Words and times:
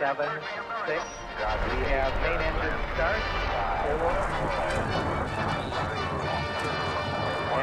seven, 0.00 0.32
six. 0.86 1.02
We 1.68 1.84
have 1.92 2.12
main 2.24 2.40
engine 2.40 2.78
start. 2.94 3.20
Four. 3.84 4.12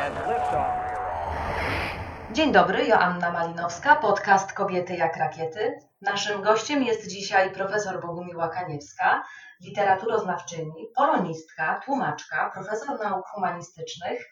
And 0.05 0.15
liftoff. 0.29 0.73
Dzień 2.33 2.51
dobry, 2.51 2.87
Joanna 2.87 3.31
Malinowska, 3.31 3.95
podcast 3.95 4.53
Kobiety 4.53 4.95
jak 4.95 5.17
rakiety. 5.17 5.79
Naszym 6.01 6.41
gościem 6.41 6.83
jest 6.83 7.07
dzisiaj 7.07 7.51
profesor 7.51 8.01
Bogumiła 8.01 8.49
Kaniewska, 8.49 9.23
literaturoznawczyni, 9.61 10.87
polonistka, 10.95 11.81
tłumaczka, 11.85 12.51
profesor 12.53 12.99
nauk 12.99 13.27
humanistycznych 13.27 14.29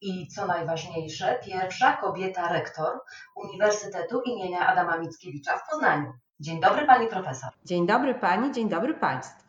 i 0.00 0.28
co 0.28 0.46
najważniejsze, 0.46 1.38
pierwsza 1.44 1.92
kobieta 1.92 2.48
rektor 2.48 3.00
Uniwersytetu 3.36 4.20
imienia 4.20 4.66
Adama 4.66 4.98
Mickiewicza 4.98 5.58
w 5.58 5.70
Poznaniu. 5.70 6.12
Dzień 6.40 6.60
dobry 6.60 6.86
pani 6.86 7.08
profesor. 7.08 7.50
Dzień 7.64 7.86
dobry 7.86 8.14
pani, 8.14 8.52
dzień 8.52 8.68
dobry 8.68 8.94
państwu. 8.94 9.44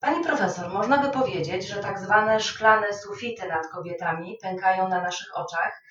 Pani 0.00 0.24
profesor, 0.24 0.72
można 0.72 0.98
by 0.98 1.10
powiedzieć, 1.10 1.68
że 1.68 1.82
tak 1.82 1.98
zwane 1.98 2.40
szklane 2.40 2.92
sufity 2.92 3.48
nad 3.48 3.66
kobietami 3.66 4.38
pękają 4.42 4.88
na 4.88 5.00
naszych 5.02 5.38
oczach 5.38 5.82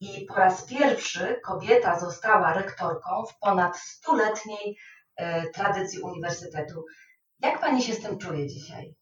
i 0.00 0.26
po 0.28 0.34
raz 0.34 0.64
pierwszy 0.64 1.40
kobieta 1.44 1.98
została 1.98 2.52
rektorką 2.52 3.24
w 3.26 3.38
ponad 3.38 3.78
stuletniej 3.78 4.76
e, 5.16 5.50
tradycji 5.50 6.00
uniwersytetu. 6.00 6.84
Jak 7.40 7.60
pani 7.60 7.82
się 7.82 7.94
z 7.94 8.02
tym 8.02 8.18
czuje 8.18 8.46
dzisiaj? 8.46 8.94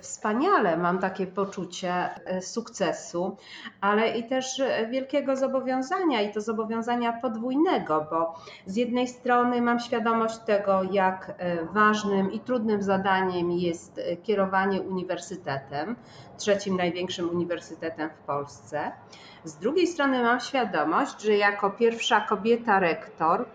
Wspaniale, 0.00 0.76
mam 0.76 0.98
takie 0.98 1.26
poczucie 1.26 1.92
e, 2.24 2.42
sukcesu, 2.42 3.36
ale 3.80 4.18
i 4.18 4.28
też 4.28 4.60
e, 4.60 4.86
wielkiego 4.86 5.36
zobowiązania, 5.36 6.20
i 6.20 6.32
to 6.32 6.40
zobowiązania 6.40 7.12
podwójnego, 7.12 8.06
bo 8.10 8.34
z 8.66 8.76
jednej 8.76 9.08
strony 9.08 9.62
mam 9.62 9.80
świadomość 9.80 10.38
tego, 10.38 10.82
jak 10.82 11.34
e, 11.38 11.64
ważnym 11.64 12.32
i 12.32 12.40
trudnym 12.40 12.82
zadaniem 12.82 13.50
jest 13.50 14.00
kierowanie 14.22 14.82
uniwersytetem, 14.82 15.96
trzecim 16.38 16.76
największym 16.76 17.30
uniwersytetem 17.30 18.10
w 18.10 18.26
Polsce. 18.26 18.92
Z 19.44 19.56
drugiej 19.56 19.86
strony 19.86 20.22
mam 20.22 20.40
świadomość, 20.40 21.22
że 21.22 21.36
jako 21.36 21.70
pierwsza 21.70 22.20
kobieta 22.20 22.78
rektor, 22.78 23.46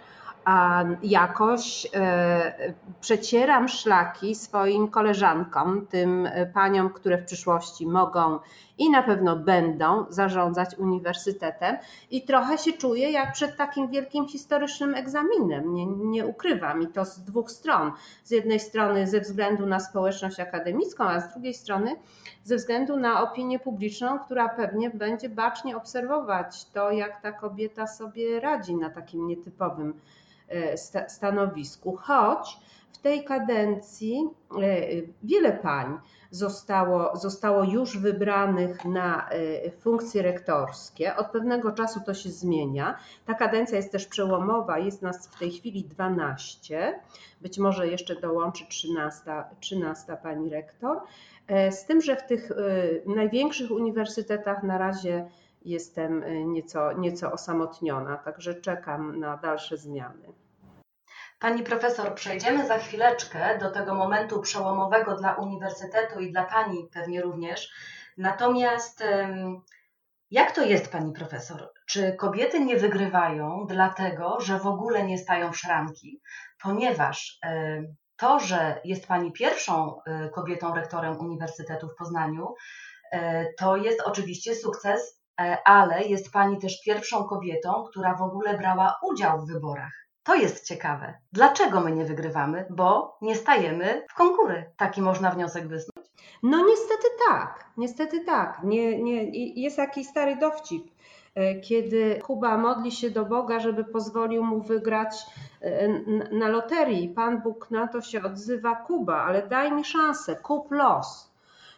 jakoś 1.04 1.88
e, 1.94 2.74
przecieram 3.02 3.68
szlaki 3.68 4.36
swoim 4.36 4.88
koleżankom, 4.88 5.88
tym 5.88 6.30
paniom, 6.54 6.90
które 6.90 7.18
w 7.18 7.26
przyszłości 7.26 7.88
mogą 7.88 8.40
i 8.78 8.90
na 8.90 9.04
pewno 9.04 9.36
będą 9.36 10.06
zarządzać 10.10 10.76
uniwersytetem 10.78 11.78
i 12.12 12.22
trochę 12.22 12.58
się 12.58 12.74
czuję 12.74 13.12
jak 13.12 13.34
przed 13.34 13.58
takim 13.58 13.88
wielkim 13.88 14.28
historycznym 14.28 14.96
egzaminem. 14.96 15.74
Nie, 15.74 15.86
nie 15.86 16.26
ukrywam 16.26 16.82
i 16.82 16.88
to 16.88 17.06
z 17.06 17.20
dwóch 17.20 17.52
stron. 17.52 17.92
Z 18.24 18.32
jednej 18.32 18.60
strony 18.60 19.08
ze 19.08 19.22
względu 19.22 19.66
na 19.66 19.80
społeczność 19.80 20.40
akademicką, 20.40 21.04
a 21.04 21.20
z 21.20 21.34
drugiej 21.34 21.54
strony 21.54 21.96
ze 22.44 22.56
względu 22.56 22.98
na 22.98 23.22
opinię 23.22 23.60
publiczną, 23.60 24.20
która 24.20 24.50
pewnie 24.50 24.90
będzie 24.90 25.30
bacznie 25.30 25.78
obserwować 25.78 26.66
to, 26.66 26.92
jak 26.92 27.22
ta 27.22 27.32
kobieta 27.32 27.88
sobie 27.88 28.40
radzi 28.40 28.76
na 28.76 28.90
takim 28.90 29.28
nietypowym 29.28 29.94
E, 29.94 30.35
stanowisku, 31.08 31.96
choć 31.96 32.60
w 32.96 32.98
tej 32.98 33.24
kadencji 33.24 34.30
e, 34.62 34.88
wiele 35.24 35.54
pań 35.54 36.00
zostało, 36.32 37.16
zostało 37.16 37.64
już 37.64 37.98
wybranych 37.98 38.86
na 38.86 39.30
e, 39.30 39.72
funkcje 39.72 40.22
rektorskie. 40.22 41.16
Od 41.16 41.28
pewnego 41.28 41.72
czasu 41.72 42.00
to 42.06 42.14
się 42.14 42.30
zmienia. 42.30 42.98
Ta 43.26 43.34
kadencja 43.34 43.78
jest 43.78 43.92
też 43.92 44.06
przełomowa, 44.06 44.80
jest 44.80 45.02
nas 45.02 45.28
w 45.28 45.40
tej 45.40 45.52
chwili 45.52 45.84
12, 45.84 47.00
być 47.42 47.58
może 47.58 47.88
jeszcze 47.88 48.16
dołączy 48.16 48.66
13, 48.70 49.24
13 49.60 50.18
pani 50.24 50.50
rektor. 50.50 51.02
Z 51.70 51.86
tym, 51.86 52.02
że 52.02 52.16
w 52.16 52.24
tych 52.24 52.52
największych 53.06 53.72
uniwersytetach 53.72 54.64
na 54.64 54.78
razie 54.78 55.26
jestem 55.66 56.24
y, 56.24 56.46
nieco, 56.46 56.92
nieco 56.94 57.32
osamotniona, 57.32 58.18
także 58.18 58.62
czekam 58.62 59.20
na 59.20 59.38
dalsze 59.38 59.78
zmiany. 59.78 60.34
Pani 61.40 61.64
profesor, 61.64 62.16
przejdziemy 62.16 62.68
za 62.68 62.78
chwileczkę 62.78 63.58
do 63.58 63.72
tego 63.72 63.94
momentu 63.94 64.42
przełomowego 64.42 65.16
dla 65.16 65.34
uniwersytetu 65.34 66.20
i 66.20 66.32
dla 66.32 66.44
Pani 66.44 66.90
pewnie 66.94 67.22
również. 67.22 67.74
Natomiast 68.18 69.04
jak 70.32 70.52
to 70.52 70.64
jest, 70.64 70.92
Pani 70.92 71.14
profesor? 71.14 71.72
Czy 71.86 72.14
kobiety 72.14 72.60
nie 72.60 72.78
wygrywają 72.78 73.66
dlatego, 73.70 74.40
że 74.40 74.60
w 74.60 74.68
ogóle 74.68 75.04
nie 75.04 75.18
stają 75.18 75.52
w 75.52 75.58
szranki? 75.58 76.22
Ponieważ 76.62 77.40
to, 78.18 78.40
że 78.40 78.82
jest 78.86 79.08
Pani 79.08 79.32
pierwszą 79.32 80.00
y, 80.26 80.30
kobietą 80.30 80.76
rektorem 80.76 81.20
Uniwersytetu 81.20 81.88
w 81.90 81.96
Poznaniu, 81.96 82.54
y, 83.14 83.18
to 83.58 83.78
jest 83.78 84.02
oczywiście 84.02 84.56
sukces 84.56 85.25
E, 85.25 85.25
ale 85.66 86.04
jest 86.04 86.34
Pani 86.34 86.58
też 86.58 86.82
pierwszą 86.86 87.24
kobietą, 87.24 87.84
która 87.90 88.16
w 88.16 88.22
ogóle 88.22 88.58
brała 88.58 89.00
udział 89.04 89.42
w 89.42 89.48
wyborach. 89.48 90.06
To 90.24 90.36
jest 90.36 90.68
ciekawe. 90.68 91.14
Dlaczego 91.32 91.82
my 91.82 91.92
nie 91.92 92.06
wygrywamy? 92.06 92.66
Bo 92.70 93.18
nie 93.22 93.36
stajemy 93.36 94.06
w 94.10 94.14
konkury. 94.14 94.72
Taki 94.78 95.02
można 95.02 95.32
wniosek 95.32 95.68
wysnuć? 95.68 96.06
No 96.44 96.66
niestety 96.66 97.08
tak, 97.30 97.66
niestety 97.78 98.26
tak. 98.26 98.64
Nie, 98.64 99.04
nie, 99.04 99.24
jest 99.62 99.78
jakiś 99.78 100.08
stary 100.08 100.36
dowcip, 100.36 100.92
e, 101.36 101.56
kiedy 101.56 102.22
Kuba 102.24 102.58
modli 102.58 102.92
się 102.92 103.10
do 103.10 103.26
Boga, 103.26 103.60
żeby 103.60 103.84
pozwolił 103.84 104.44
mu 104.44 104.62
wygrać 104.62 105.16
e, 105.62 105.88
na 106.32 106.48
loterii. 106.48 107.10
Pan 107.10 107.42
Bóg 107.42 107.72
na 107.72 107.88
to 107.88 108.02
się 108.02 108.24
odzywa 108.24 108.76
Kuba, 108.76 109.24
ale 109.24 109.48
daj 109.48 109.72
mi 109.72 109.84
szansę, 109.86 110.36
kup 110.36 110.72
los. 110.72 111.35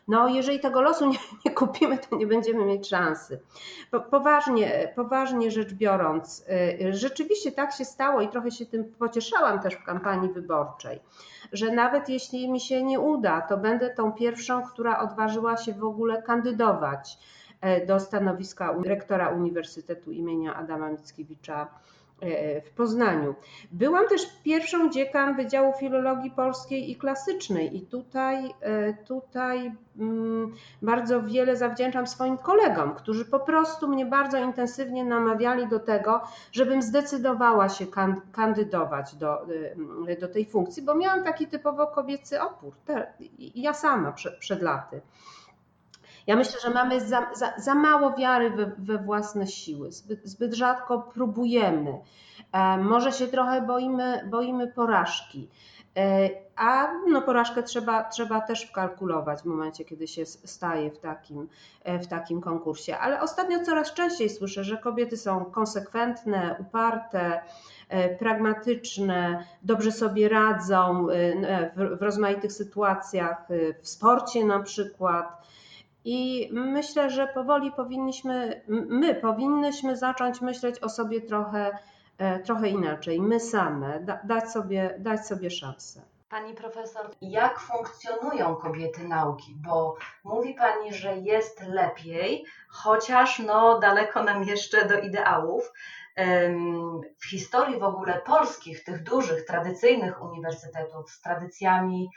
No, 0.08 0.28
jeżeli 0.28 0.60
tego 0.60 0.82
losu 0.82 1.06
nie, 1.06 1.18
nie 1.46 1.52
kupimy, 1.52 1.98
to 1.98 2.16
nie 2.16 2.28
będziemy 2.28 2.66
mieć 2.66 2.90
szansy. 2.90 3.40
Poważnie, 4.12 4.94
poważnie 4.96 5.52
rzecz 5.52 5.74
biorąc, 5.74 6.46
y, 6.82 6.94
rzeczywiście 6.94 7.52
tak 7.52 7.74
się 7.74 7.86
stało 7.86 8.22
i 8.22 8.30
trochę 8.30 8.52
się 8.52 8.66
tym 8.66 8.86
pocieszałam 8.86 9.60
też 9.60 9.74
w 9.74 9.84
kampanii 9.84 10.30
wyborczej, 10.30 11.00
że 11.54 11.72
nawet 11.72 12.10
jeśli 12.10 12.52
mi 12.52 12.60
się 12.60 12.84
nie 12.84 13.00
uda, 13.00 13.42
to 13.42 13.58
będę 13.58 13.90
tą 13.90 14.12
pierwszą, 14.12 14.64
która 14.64 15.00
odważyła 15.00 15.58
się 15.58 15.74
w 15.74 15.84
ogóle 15.84 16.22
kandydować 16.22 17.18
e, 17.62 17.86
do 17.86 18.00
stanowiska 18.00 18.76
rektora 18.86 19.30
Uniwersytetu 19.30 20.12
imienia 20.12 20.56
Adama 20.56 20.90
Mickiewicza 20.90 21.68
w 22.66 22.70
Poznaniu. 22.76 23.36
Byłam 23.72 24.08
też 24.08 24.22
pierwszą 24.44 24.90
dziekan 24.90 25.36
Wydziału 25.36 25.74
Filologii 25.80 26.32
Polskiej 26.32 26.92
i 26.92 26.96
Klasycznej 26.96 27.78
i 27.78 27.82
tutaj, 27.82 28.54
e, 28.62 28.94
tutaj 28.94 29.72
mm, 30.00 30.54
bardzo 30.82 31.24
wiele 31.24 31.56
zawdzięczam 31.56 32.08
swoim 32.08 32.38
kolegom, 32.38 32.96
którzy 32.96 33.26
po 33.26 33.40
prostu 33.40 33.88
mnie 33.88 34.06
bardzo 34.06 34.38
intensywnie 34.38 35.06
namawiali 35.06 35.68
do 35.68 35.80
tego, 35.80 36.22
żebym 36.52 36.82
zdecydowała 36.82 37.70
się 37.70 37.86
kandydować 38.32 39.16
do, 39.16 39.46
e, 40.08 40.16
do 40.20 40.28
tej 40.28 40.46
funkcji, 40.46 40.84
bo 40.84 40.96
miałam 40.96 41.24
taki 41.24 41.48
typowo 41.48 41.88
kobiecy 41.88 42.42
opór, 42.42 42.74
ja 43.56 43.74
sama 43.74 44.12
przed, 44.12 44.38
przed 44.38 44.62
laty. 44.62 45.02
Ja 46.28 46.36
myślę, 46.36 46.60
że 46.64 46.70
mamy 46.70 47.02
za, 47.02 47.28
za, 47.34 47.54
za 47.58 47.76
mało 47.76 48.14
wiary 48.14 48.50
we, 48.50 48.72
we 48.78 48.98
własne 48.98 49.48
siły, 49.48 49.92
zbyt, 49.92 50.26
zbyt, 50.26 50.54
rzadko 50.54 51.00
próbujemy. 51.14 52.00
E, 52.52 52.78
może 52.78 53.12
się 53.12 53.28
trochę 53.28 53.62
boimy, 53.62 54.28
boimy 54.32 54.68
porażki. 54.68 55.50
E, 55.98 56.30
a 56.56 56.88
no, 57.08 57.22
porażkę 57.22 57.64
trzeba, 57.64 58.04
trzeba 58.04 58.42
też 58.42 58.66
wkalkulować 58.66 59.42
w 59.42 59.46
momencie, 59.46 59.86
kiedy 59.86 60.08
się 60.08 60.26
staje 60.26 60.92
w 60.92 61.00
takim, 61.00 61.50
e, 61.84 62.00
w 62.00 62.08
takim 62.08 62.42
konkursie. 62.42 62.98
Ale 62.98 63.22
ostatnio 63.22 63.64
coraz 63.64 63.94
częściej 63.94 64.30
słyszę, 64.30 64.64
że 64.64 64.78
kobiety 64.78 65.18
są 65.18 65.46
konsekwentne, 65.46 66.56
uparte, 66.60 67.42
pragmatyczne, 68.20 69.44
dobrze 69.64 69.92
sobie 69.92 70.30
radzą 70.30 71.08
w, 71.76 71.98
w 71.98 72.02
rozmaitych 72.02 72.54
sytuacjach, 72.54 73.48
w 73.82 73.88
sporcie 73.88 74.46
na 74.46 74.60
przykład. 74.60 75.48
I 76.10 76.50
myślę, 76.52 77.10
że 77.10 77.28
powoli 77.28 77.72
powinniśmy, 77.72 78.62
my 78.68 79.16
powinnyśmy 79.16 79.98
zacząć 79.98 80.42
myśleć 80.42 80.80
o 80.80 80.90
sobie 80.90 81.22
trochę, 81.22 81.78
e, 82.18 82.40
trochę 82.40 82.70
inaczej, 82.70 83.22
my 83.22 83.40
same, 83.40 84.06
dać 84.24 84.52
sobie, 84.52 84.96
dać 85.00 85.28
sobie 85.28 85.50
szansę. 85.50 86.02
Pani 86.30 86.54
profesor, 86.54 87.10
jak 87.22 87.60
funkcjonują 87.60 88.56
kobiety 88.56 89.08
nauki? 89.08 89.56
Bo 89.56 89.96
mówi 90.24 90.54
Pani, 90.54 90.94
że 90.94 91.18
jest 91.18 91.64
lepiej, 91.68 92.46
chociaż 92.70 93.40
no, 93.40 93.80
daleko 93.80 94.24
nam 94.24 94.44
jeszcze 94.44 94.88
do 94.88 95.00
ideałów. 95.00 95.74
W 97.20 97.26
historii 97.30 97.80
w 97.80 97.84
ogóle 97.84 98.22
polskich, 98.26 98.84
tych 98.84 99.04
dużych, 99.04 99.46
tradycyjnych 99.46 100.22
uniwersytetów 100.22 101.12
z 101.12 101.22
tradycjami 101.22 102.10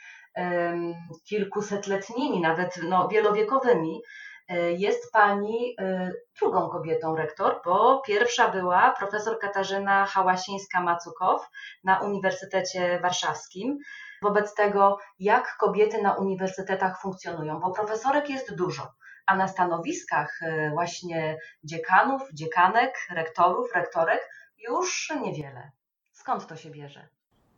kilkusetletnimi, 1.28 2.40
nawet 2.40 2.80
no, 2.88 3.08
wielowiekowymi, 3.08 4.02
E, 4.50 4.72
jest 4.72 5.12
Pani 5.12 5.74
e, 5.80 6.12
drugą 6.40 6.68
kobietą 6.68 7.16
rektor, 7.16 7.60
bo 7.64 8.02
pierwsza 8.06 8.48
była 8.48 8.94
profesor 8.98 9.38
Katarzyna 9.38 10.06
Hałasińska-Macukow 10.06 11.38
na 11.84 12.00
Uniwersytecie 12.00 13.00
Warszawskim. 13.02 13.78
Wobec 14.22 14.54
tego, 14.54 14.98
jak 15.18 15.56
kobiety 15.56 16.02
na 16.02 16.14
uniwersytetach 16.14 17.00
funkcjonują, 17.00 17.60
bo 17.60 17.70
profesorek 17.70 18.30
jest 18.30 18.54
dużo, 18.54 18.92
a 19.26 19.36
na 19.36 19.48
stanowiskach 19.48 20.42
e, 20.42 20.70
właśnie 20.70 21.38
dziekanów, 21.64 22.22
dziekanek, 22.34 22.94
rektorów, 23.10 23.74
rektorek 23.74 24.28
już 24.68 25.12
niewiele. 25.22 25.70
Skąd 26.12 26.46
to 26.46 26.56
się 26.56 26.70
bierze? 26.70 27.08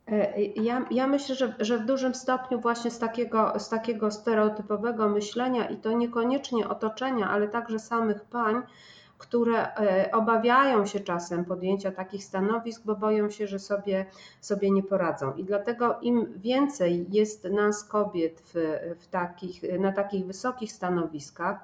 E, 0.07 0.41
ja, 0.41 0.85
ja 0.91 1.07
myślę, 1.07 1.35
że, 1.35 1.55
że 1.59 1.77
w 1.77 1.85
dużym 1.85 2.15
stopniu 2.15 2.59
właśnie 2.59 2.91
z 2.91 2.99
takiego, 2.99 3.59
z 3.59 3.69
takiego 3.69 4.11
stereotypowego 4.11 5.09
myślenia 5.09 5.69
i 5.69 5.77
to 5.77 5.91
niekoniecznie 5.91 6.69
otoczenia, 6.69 7.29
ale 7.29 7.47
także 7.47 7.79
samych 7.79 8.21
pań, 8.21 8.61
które 9.17 9.75
e, 9.75 10.11
obawiają 10.11 10.85
się 10.85 10.99
czasem 10.99 11.45
podjęcia 11.45 11.91
takich 11.91 12.23
stanowisk, 12.23 12.81
bo 12.85 12.95
boją 12.95 13.29
się, 13.29 13.47
że 13.47 13.59
sobie, 13.59 14.05
sobie 14.41 14.71
nie 14.71 14.83
poradzą. 14.83 15.33
I 15.33 15.43
dlatego 15.43 15.99
im 16.01 16.33
więcej 16.35 17.05
jest 17.09 17.43
nas 17.43 17.83
kobiet 17.83 18.41
w, 18.53 18.79
w 18.99 19.07
takich, 19.07 19.79
na 19.79 19.91
takich 19.91 20.25
wysokich 20.25 20.71
stanowiskach, 20.71 21.57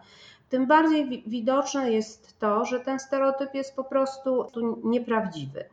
tym 0.50 0.68
bardziej 0.68 1.24
widoczne 1.28 1.92
jest 1.92 2.40
to, 2.40 2.66
że 2.66 2.80
ten 2.80 3.00
stereotyp 3.00 3.54
jest 3.54 3.76
po 3.76 3.84
prostu 3.84 4.48
nieprawdziwy. 4.84 5.66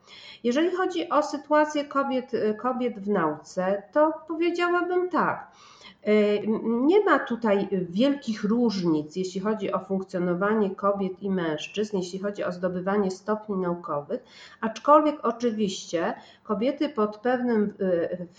Jeżeli 0.44 0.76
chodzi 0.76 1.08
o 1.08 1.22
sytuację 1.22 1.84
kobiet, 1.84 2.32
kobiet 2.62 2.98
w 3.00 3.08
nauce, 3.08 3.82
to 3.92 4.12
powiedziałabym 4.28 5.10
tak. 5.10 5.50
E, 6.06 6.46
nie 6.62 7.04
ma 7.04 7.18
tutaj 7.18 7.68
wielkich 7.90 8.44
różnic, 8.44 9.16
jeśli 9.16 9.40
chodzi 9.40 9.72
o 9.72 9.78
funkcjonowanie 9.78 10.70
kobiet 10.70 11.22
i 11.22 11.30
mężczyzn, 11.30 11.96
jeśli 11.96 12.18
chodzi 12.18 12.44
o 12.44 12.52
zdobywanie 12.52 13.10
stopni 13.10 13.56
naukowych, 13.56 14.24
aczkolwiek 14.60 15.16
oczywiście 15.22 16.14
kobiety 16.42 16.88
pod 16.88 17.16
pewnym, 17.16 17.74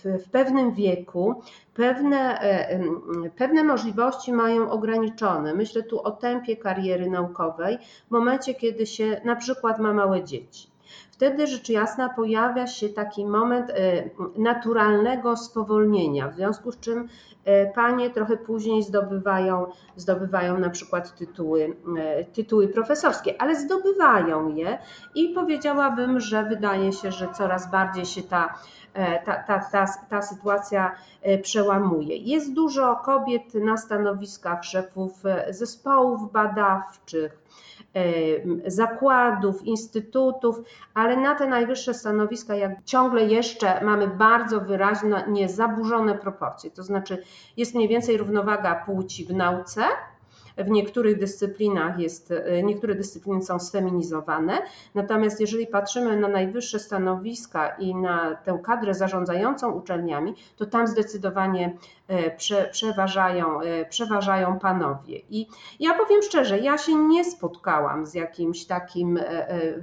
w, 0.04 0.30
pewnym 0.30 0.74
wieku 0.74 1.42
pewne, 1.74 2.40
e, 2.40 2.80
pewne 3.36 3.64
możliwości 3.64 4.32
mają 4.32 4.70
ograniczone. 4.70 5.54
Myślę 5.54 5.82
tu 5.82 6.02
o 6.02 6.10
tempie 6.10 6.56
kariery 6.56 7.10
naukowej 7.10 7.78
w 8.08 8.10
momencie, 8.10 8.54
kiedy 8.54 8.86
się 8.86 9.20
na 9.24 9.36
przykład 9.36 9.78
ma 9.78 9.92
małe 9.92 10.24
dzieci. 10.24 10.77
Wtedy 11.18 11.46
rzecz 11.46 11.68
jasna 11.68 12.08
pojawia 12.08 12.66
się 12.66 12.88
taki 12.88 13.26
moment 13.26 13.70
e, 13.70 13.74
naturalnego 14.36 15.36
spowolnienia, 15.36 16.28
w 16.28 16.34
związku 16.34 16.72
z 16.72 16.80
czym 16.80 17.08
e, 17.44 17.66
panie 17.66 18.10
trochę 18.10 18.36
później 18.36 18.82
zdobywają, 18.82 19.66
zdobywają 19.96 20.58
na 20.58 20.70
przykład 20.70 21.14
tytuły, 21.14 21.76
e, 21.98 22.24
tytuły 22.24 22.68
profesorskie, 22.68 23.42
ale 23.42 23.56
zdobywają 23.56 24.54
je 24.54 24.78
i 25.14 25.28
powiedziałabym, 25.28 26.20
że 26.20 26.44
wydaje 26.44 26.92
się, 26.92 27.12
że 27.12 27.28
coraz 27.28 27.70
bardziej 27.70 28.06
się 28.06 28.22
ta, 28.22 28.54
ta, 29.24 29.36
ta, 29.36 29.58
ta, 29.72 29.86
ta 30.10 30.22
sytuacja 30.22 30.94
przełamuje. 31.42 32.16
Jest 32.16 32.52
dużo 32.52 32.96
kobiet 32.96 33.54
na 33.54 33.76
stanowiskach 33.76 34.64
szefów 34.64 35.12
zespołów 35.50 36.32
badawczych, 36.32 37.42
zakładów, 38.66 39.64
instytutów, 39.64 40.60
ale 40.94 41.16
na 41.16 41.34
te 41.34 41.46
najwyższe 41.46 41.94
stanowiska 41.94 42.54
jak 42.54 42.84
ciągle 42.84 43.24
jeszcze 43.24 43.84
mamy 43.84 44.06
bardzo 44.06 44.60
wyraźnie 44.60 45.48
zaburzone 45.48 46.14
proporcje. 46.14 46.70
To 46.70 46.82
znaczy 46.82 47.22
jest 47.56 47.74
mniej 47.74 47.88
więcej 47.88 48.16
równowaga 48.16 48.74
płci 48.74 49.24
w 49.24 49.34
nauce, 49.34 49.82
w 50.58 50.70
niektórych 50.70 51.18
dyscyplinach 51.18 51.98
jest, 51.98 52.30
e, 52.30 52.62
niektóre 52.62 52.94
dyscypliny 52.94 53.42
są 53.42 53.58
sfeminizowane, 53.58 54.58
natomiast 54.94 55.40
jeżeli 55.40 55.66
patrzymy 55.66 56.16
na 56.16 56.28
najwyższe 56.28 56.78
stanowiska 56.78 57.68
i 57.68 57.94
na 57.94 58.34
tę 58.34 58.58
kadrę 58.64 58.94
zarządzającą 58.94 59.72
uczelniami, 59.72 60.34
to 60.56 60.66
tam 60.66 60.86
zdecydowanie 60.86 61.76
e, 62.08 62.36
prze, 62.36 62.68
przeważają, 62.72 63.60
e, 63.60 63.84
przeważają 63.84 64.58
panowie. 64.58 65.20
I 65.30 65.46
ja 65.80 65.94
powiem 65.94 66.22
szczerze, 66.22 66.58
ja 66.58 66.78
się 66.78 66.94
nie 66.94 67.24
spotkałam 67.24 68.06
z 68.06 68.14
jakimś 68.14 68.64
takim 68.64 69.20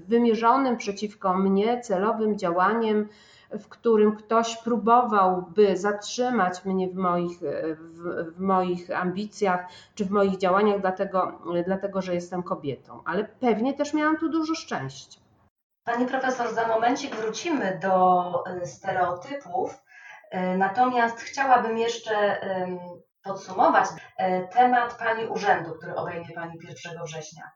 wymierzonym 0.07 0.77
przeciwko 0.77 1.33
mnie 1.33 1.81
celowym 1.81 2.37
działaniem, 2.37 3.07
w 3.51 3.67
którym 3.67 4.15
ktoś 4.15 4.57
próbowałby 4.57 5.77
zatrzymać 5.77 6.65
mnie 6.65 6.89
w 6.89 6.95
moich, 6.95 7.39
w, 7.39 8.35
w, 8.35 8.39
moich 8.39 8.91
ambicjach 8.91 9.67
czy 9.95 10.05
w 10.05 10.11
moich 10.11 10.37
działaniach, 10.37 10.81
dlatego, 10.81 11.39
dlatego 11.65 12.01
że 12.01 12.13
jestem 12.13 12.43
kobietą. 12.43 13.01
Ale 13.05 13.23
pewnie 13.23 13.73
też 13.73 13.93
miałam 13.93 14.17
tu 14.17 14.29
dużo 14.29 14.55
szczęścia. 14.55 15.19
Pani 15.83 16.05
profesor, 16.05 16.53
za 16.53 16.67
momencik 16.67 17.15
wrócimy 17.15 17.79
do 17.81 18.43
e, 18.45 18.65
stereotypów, 18.65 19.83
e, 20.31 20.57
natomiast 20.57 21.19
chciałabym 21.19 21.77
jeszcze 21.77 22.39
podsumować 23.25 23.87
e, 24.17 24.47
temat 24.47 24.97
Pani 24.97 25.27
urzędu, 25.27 25.73
który 25.73 25.95
obejmie 25.95 26.35
Pani 26.35 26.59
1 26.85 27.03
września. 27.05 27.51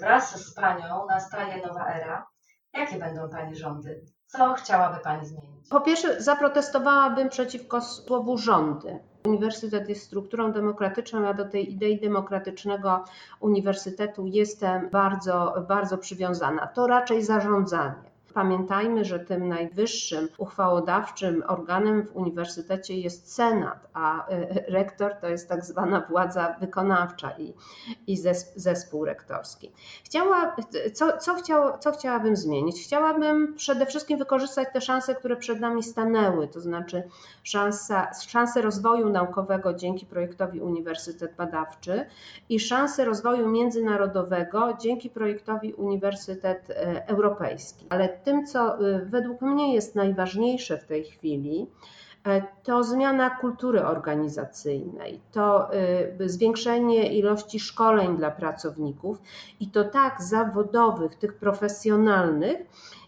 Wraz 0.00 0.46
z 0.46 0.54
Panią 0.54 1.06
nastaje 1.06 1.66
nowa 1.66 1.86
era. 1.86 2.26
Jakie 2.72 2.96
będą 2.96 3.28
Pani 3.28 3.56
rządy? 3.56 4.04
Co 4.32 4.54
chciałaby 4.54 4.98
Pani 5.04 5.26
zmienić? 5.26 5.68
Po 5.70 5.80
pierwsze, 5.80 6.22
zaprotestowałabym 6.22 7.28
przeciwko 7.28 7.80
słowu 7.80 8.38
rządy. 8.38 8.98
Uniwersytet 9.26 9.88
jest 9.88 10.02
strukturą 10.02 10.52
demokratyczną, 10.52 11.22
ja 11.22 11.34
do 11.34 11.44
tej 11.44 11.72
idei 11.72 12.00
demokratycznego 12.00 13.04
uniwersytetu 13.40 14.26
jestem 14.26 14.90
bardzo, 14.90 15.64
bardzo 15.68 15.98
przywiązana. 15.98 16.66
To 16.66 16.86
raczej 16.86 17.24
zarządzanie. 17.24 18.11
Pamiętajmy, 18.34 19.04
że 19.04 19.20
tym 19.20 19.48
najwyższym 19.48 20.28
uchwałodawczym 20.38 21.42
organem 21.46 22.02
w 22.02 22.16
uniwersytecie 22.16 22.98
jest 22.98 23.34
senat, 23.34 23.88
a 23.92 24.28
e, 24.28 24.46
rektor 24.68 25.14
to 25.14 25.28
jest 25.28 25.48
tak 25.48 25.64
zwana 25.64 26.00
władza 26.10 26.56
wykonawcza 26.60 27.30
i, 27.38 27.54
i 28.06 28.16
zespół 28.56 29.04
rektorski. 29.04 29.72
Chciała, 30.04 30.56
co, 30.94 31.18
co, 31.18 31.36
co 31.78 31.92
chciałabym 31.92 32.36
zmienić? 32.36 32.84
Chciałabym 32.84 33.54
przede 33.54 33.86
wszystkim 33.86 34.18
wykorzystać 34.18 34.68
te 34.72 34.80
szanse, 34.80 35.14
które 35.14 35.36
przed 35.36 35.60
nami 35.60 35.82
stanęły, 35.82 36.48
to 36.48 36.60
znaczy 36.60 37.02
szansa, 37.42 38.10
szanse 38.26 38.62
rozwoju 38.62 39.08
naukowego 39.08 39.74
dzięki 39.74 40.06
projektowi 40.06 40.60
Uniwersytet 40.60 41.36
Badawczy 41.36 42.06
i 42.48 42.60
szanse 42.60 43.04
rozwoju 43.04 43.48
międzynarodowego 43.48 44.76
dzięki 44.80 45.10
projektowi 45.10 45.74
Uniwersytet 45.74 46.70
e, 46.70 47.06
Europejski. 47.06 47.86
Ale 47.90 48.08
tym, 48.24 48.46
co 48.46 48.86
y, 48.86 49.06
według 49.06 49.40
mnie 49.40 49.74
jest 49.74 49.94
najważniejsze 49.94 50.78
w 50.78 50.84
tej 50.84 51.04
chwili, 51.04 51.66
e, 52.26 52.42
to 52.62 52.84
zmiana 52.84 53.30
kultury 53.30 53.84
organizacyjnej, 53.84 55.20
to 55.32 55.74
y, 56.20 56.28
zwiększenie 56.28 57.12
ilości 57.12 57.60
szkoleń 57.60 58.16
dla 58.16 58.30
pracowników 58.30 59.18
i 59.60 59.70
to 59.70 59.84
tak 59.84 60.22
zawodowych, 60.22 61.14
tych 61.14 61.34
profesjonalnych, 61.34 62.58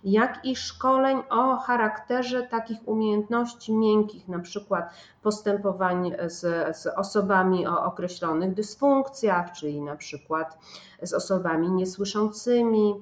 jak 0.05 0.45
i 0.45 0.57
szkoleń 0.57 1.23
o 1.31 1.57
charakterze 1.57 2.43
takich 2.43 2.89
umiejętności 2.89 3.73
miękkich, 3.73 4.29
na 4.29 4.39
przykład 4.39 4.91
postępowań 5.23 6.13
z, 6.27 6.41
z 6.77 6.87
osobami 6.87 7.67
o 7.67 7.85
określonych 7.85 8.55
dysfunkcjach, 8.55 9.53
czyli 9.53 9.81
na 9.81 9.97
przykład 9.97 10.59
z 11.03 11.13
osobami 11.13 11.71
niesłyszącymi, 11.71 12.95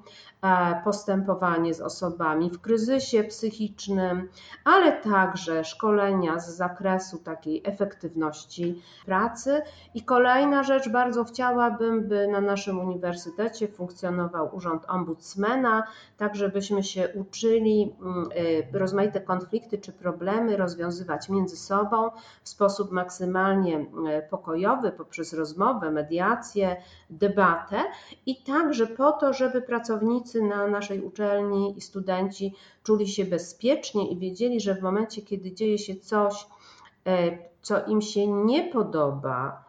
e, 0.42 0.80
postępowanie 0.84 1.74
z 1.74 1.80
osobami 1.80 2.50
w 2.50 2.60
kryzysie 2.60 3.24
psychicznym, 3.24 4.28
ale 4.64 4.92
także 4.92 5.64
szkolenia 5.64 6.38
z 6.38 6.56
zakresu 6.56 7.18
takiej 7.18 7.62
efektywności 7.64 8.82
pracy. 9.06 9.62
I 9.94 10.02
kolejna 10.02 10.62
rzecz, 10.62 10.88
bardzo 10.88 11.24
chciałabym, 11.24 12.08
by 12.08 12.28
na 12.28 12.40
naszym 12.40 12.80
uniwersytecie 12.80 13.68
funkcjonował 13.68 14.56
urząd 14.56 14.84
ombudsmana, 14.88 15.82
tak 16.16 16.36
żebyśmy 16.36 16.84
się 16.84 16.91
uczyli 17.14 17.94
mm, 18.02 18.28
y, 18.72 18.78
rozmaite 18.78 19.20
konflikty 19.20 19.78
czy 19.78 19.92
problemy 19.92 20.56
rozwiązywać 20.56 21.28
między 21.28 21.56
sobą 21.56 22.10
w 22.42 22.48
sposób 22.48 22.90
maksymalnie 22.90 23.78
y, 23.78 23.86
pokojowy, 24.30 24.92
poprzez 24.92 25.32
rozmowę, 25.32 25.90
mediację, 25.90 26.76
debatę 27.10 27.76
i 28.26 28.42
także 28.42 28.86
po 28.86 29.12
to, 29.12 29.32
żeby 29.32 29.62
pracownicy 29.62 30.42
na 30.42 30.66
naszej 30.66 31.00
uczelni 31.00 31.78
i 31.78 31.80
studenci 31.80 32.54
czuli 32.82 33.08
się 33.08 33.24
bezpiecznie 33.24 34.10
i 34.10 34.18
wiedzieli, 34.18 34.60
że 34.60 34.74
w 34.74 34.82
momencie, 34.82 35.22
kiedy 35.22 35.52
dzieje 35.52 35.78
się 35.78 35.96
coś, 35.96 36.46
y, 37.08 37.38
co 37.62 37.86
im 37.86 38.02
się 38.02 38.26
nie 38.26 38.64
podoba, 38.64 39.64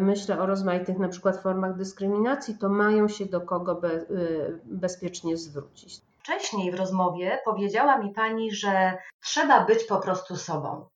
myślę 0.00 0.40
o 0.40 0.46
rozmaitych 0.46 0.98
na 0.98 1.08
przykład 1.08 1.42
formach 1.42 1.76
dyskryminacji, 1.76 2.58
to 2.58 2.68
mają 2.68 3.08
się 3.08 3.26
do 3.26 3.40
kogo 3.40 3.74
be, 3.74 4.06
bezpiecznie 4.64 5.36
zwrócić. 5.36 6.00
Wcześniej 6.24 6.72
w 6.72 6.74
rozmowie 6.74 7.38
powiedziała 7.44 7.98
mi 7.98 8.12
Pani, 8.12 8.52
że 8.52 8.96
trzeba 9.20 9.64
być 9.64 9.84
po 9.84 9.96
prostu 10.00 10.36
sobą. 10.36 10.86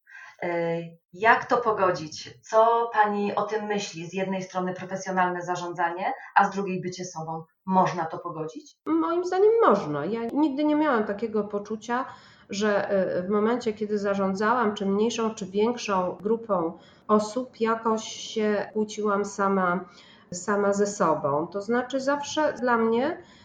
Jak 1.13 1.45
to 1.45 1.57
pogodzić? 1.57 2.31
Co 2.43 2.91
Pani 2.93 3.35
o 3.35 3.43
tym 3.43 3.67
myśli? 3.67 4.07
Z 4.07 4.13
jednej 4.13 4.43
strony 4.43 4.75
profesjonalne 4.75 5.43
zarządzanie, 5.43 6.13
a 6.35 6.45
z 6.45 6.51
drugiej 6.51 6.81
bycie 6.81 7.05
sobą. 7.05 7.45
Można 7.67 8.05
to 8.05 8.19
pogodzić? 8.19 8.77
Moim 8.87 9.25
zdaniem 9.25 9.53
można. 9.67 10.05
Ja 10.05 10.21
nigdy 10.33 10.65
nie 10.65 10.77
miałam 10.77 11.05
takiego 11.05 11.45
poczucia, 11.45 12.05
że 12.51 12.91
e, 12.91 13.23
w 13.23 13.29
momencie, 13.29 13.73
kiedy 13.73 13.99
zarządzałam, 13.99 14.75
czy 14.75 14.87
mniejszą, 14.87 15.35
czy 15.35 15.47
większą 15.47 16.17
grupą 16.21 16.79
osób, 17.09 17.61
jakoś 17.61 18.05
się 18.05 18.71
kłóciłam 18.73 19.25
sama, 19.25 19.85
sama 20.33 20.73
ze 20.73 20.87
sobą. 20.87 21.47
To 21.47 21.61
znaczy, 21.61 22.01
zawsze 22.01 22.53
dla 22.53 22.77
mnie 22.79 23.07
e, 23.07 23.38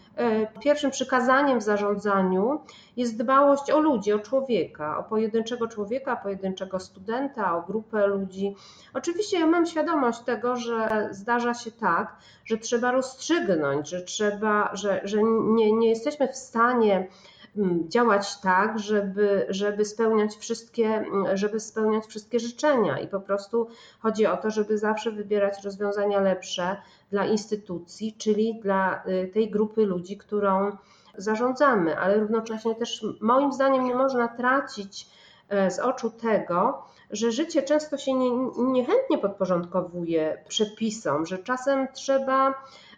pierwszym 0.60 0.90
przykazaniem 0.90 1.58
w 1.58 1.62
zarządzaniu 1.62 2.60
jest 2.96 3.18
dbałość 3.18 3.70
o 3.70 3.80
ludzi, 3.80 4.12
o 4.12 4.18
człowieka, 4.18 4.98
o 4.98 5.02
pojedynczego 5.02 5.68
człowieka, 5.68 6.16
pojedynczego 6.16 6.80
studenta, 6.80 7.56
o 7.56 7.62
grupę 7.62 8.06
ludzi. 8.06 8.56
Oczywiście 8.94 9.38
ja 9.38 9.46
mam 9.46 9.66
świadomość 9.66 10.20
tego, 10.20 10.56
że 10.56 11.08
zdarza 11.10 11.54
się 11.54 11.70
tak, 11.70 12.16
że 12.44 12.58
trzeba 12.58 12.90
rozstrzygnąć, 12.90 13.88
że 13.88 14.02
trzeba, 14.02 14.70
że, 14.76 15.00
że 15.04 15.22
nie, 15.44 15.72
nie 15.72 15.88
jesteśmy 15.88 16.28
w 16.28 16.36
stanie 16.36 17.08
Mm, 17.56 17.90
działać 17.90 18.40
tak, 18.40 18.78
żeby, 18.78 19.46
żeby, 19.48 19.84
spełniać 19.84 20.36
wszystkie, 20.36 20.86
mm, 20.86 21.36
żeby 21.36 21.60
spełniać 21.60 22.06
wszystkie 22.06 22.40
życzenia 22.40 22.98
i 22.98 23.08
po 23.08 23.20
prostu 23.20 23.68
chodzi 24.00 24.26
o 24.26 24.36
to, 24.36 24.50
żeby 24.50 24.78
zawsze 24.78 25.10
wybierać 25.10 25.64
rozwiązania 25.64 26.20
lepsze 26.20 26.76
dla 27.14 27.26
instytucji, 27.26 28.14
czyli 28.18 28.60
dla 28.60 29.02
y, 29.06 29.30
tej 29.34 29.50
grupy 29.50 29.86
ludzi, 29.86 30.16
którą 30.16 30.76
zarządzamy, 31.16 31.98
ale 31.98 32.18
równocześnie 32.20 32.74
też 32.74 33.06
moim 33.20 33.52
zdaniem 33.52 33.84
nie 33.84 33.94
można 33.94 34.28
tracić 34.28 35.08
e, 35.48 35.70
z 35.70 35.78
oczu 35.78 36.10
tego, 36.10 36.82
że 37.10 37.32
życie 37.32 37.62
często 37.62 37.98
się 37.98 38.14
nie, 38.14 38.30
niechętnie 38.58 39.18
podporządkowuje 39.18 40.44
przepisom, 40.48 41.26
że 41.26 41.38
czasem 41.38 41.88
trzeba 41.92 42.54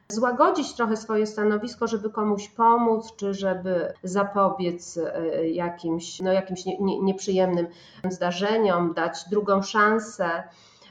złagodzić 0.08 0.74
trochę 0.74 0.96
swoje 0.96 1.26
stanowisko, 1.26 1.86
żeby 1.86 2.10
komuś 2.10 2.48
pomóc, 2.48 3.16
czy 3.16 3.34
żeby 3.34 3.92
zapobiec 4.02 4.98
e, 4.98 5.48
jakimś, 5.48 6.20
no, 6.20 6.32
jakimś 6.32 6.64
nie, 6.64 6.78
nie, 6.78 7.02
nieprzyjemnym 7.02 7.66
zdarzeniom, 8.10 8.94
dać 8.94 9.28
drugą 9.30 9.62
szansę. 9.62 10.42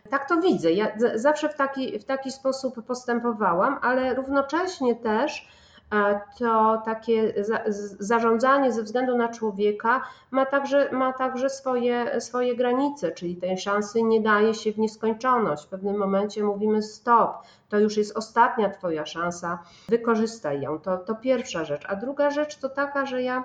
Tak 0.10 0.30
to 0.30 0.42
widzę. 0.42 0.72
Ja 0.72 0.88
zawsze 1.16 1.50
w 1.50 1.56
taki, 1.56 2.00
w 2.00 2.06
taki 2.06 2.32
sposób 2.32 2.86
postępowałam, 2.86 3.80
ale 3.82 4.14
równocześnie 4.14 4.96
też 4.96 5.48
to 6.40 6.82
takie 6.86 7.34
zarządzanie 8.00 8.72
ze 8.72 8.84
względu 8.84 9.18
na 9.18 9.28
człowieka 9.28 10.02
ma 10.32 10.46
także, 10.46 10.92
ma 10.92 11.14
także 11.14 11.50
swoje, 11.50 12.22
swoje 12.22 12.56
granice, 12.56 13.12
czyli 13.12 13.36
tej 13.36 13.58
szansy 13.58 14.04
nie 14.04 14.22
daje 14.22 14.54
się 14.54 14.72
w 14.72 14.78
nieskończoność. 14.78 15.66
W 15.66 15.68
pewnym 15.68 15.98
momencie 15.98 16.44
mówimy 16.44 16.84
stop, 16.84 17.38
to 17.70 17.80
już 17.80 17.98
jest 17.98 18.18
ostatnia 18.18 18.70
Twoja 18.70 19.06
szansa, 19.06 19.60
wykorzystaj 19.90 20.62
ją. 20.62 20.80
To, 20.80 20.98
to 20.98 21.16
pierwsza 21.16 21.66
rzecz. 21.66 21.86
A 21.90 21.96
druga 21.96 22.32
rzecz 22.32 22.60
to 22.60 22.70
taka, 22.70 23.06
że 23.06 23.24
ja 23.24 23.44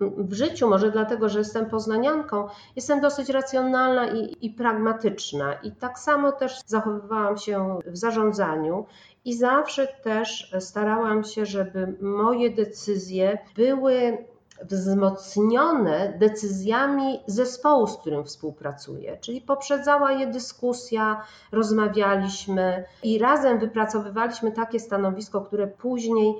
w 0.00 0.32
życiu, 0.32 0.68
może 0.68 0.90
dlatego, 0.90 1.28
że 1.28 1.38
jestem 1.38 1.66
poznanianką, 1.66 2.48
jestem 2.76 3.00
dosyć 3.00 3.28
racjonalna 3.28 4.06
i, 4.06 4.46
i, 4.46 4.50
pragmatyczna. 4.50 5.54
I 5.54 5.72
tak 5.72 5.98
samo 5.98 6.32
też 6.32 6.60
zachowywałam 6.66 7.38
się 7.38 7.78
w 7.86 7.96
zarządzaniu. 7.96 8.86
I 9.24 9.34
zawsze 9.34 9.86
też 9.86 10.54
starałam 10.60 11.24
się, 11.24 11.46
żeby 11.46 11.94
moje 12.00 12.50
decyzje 12.50 13.38
były 13.56 14.24
wzmocnione 14.62 16.16
decyzjami 16.18 17.20
zespołu, 17.26 17.86
z 17.86 17.96
którym 17.96 18.24
współpracuję. 18.24 19.18
Czyli 19.20 19.40
poprzedzała 19.40 20.12
je 20.12 20.26
dyskusja, 20.26 21.22
rozmawialiśmy 21.52 22.84
i 23.02 23.18
razem 23.18 23.58
wypracowywaliśmy 23.58 24.52
takie 24.52 24.80
stanowisko, 24.80 25.40
które 25.40 25.66
później 25.66 26.34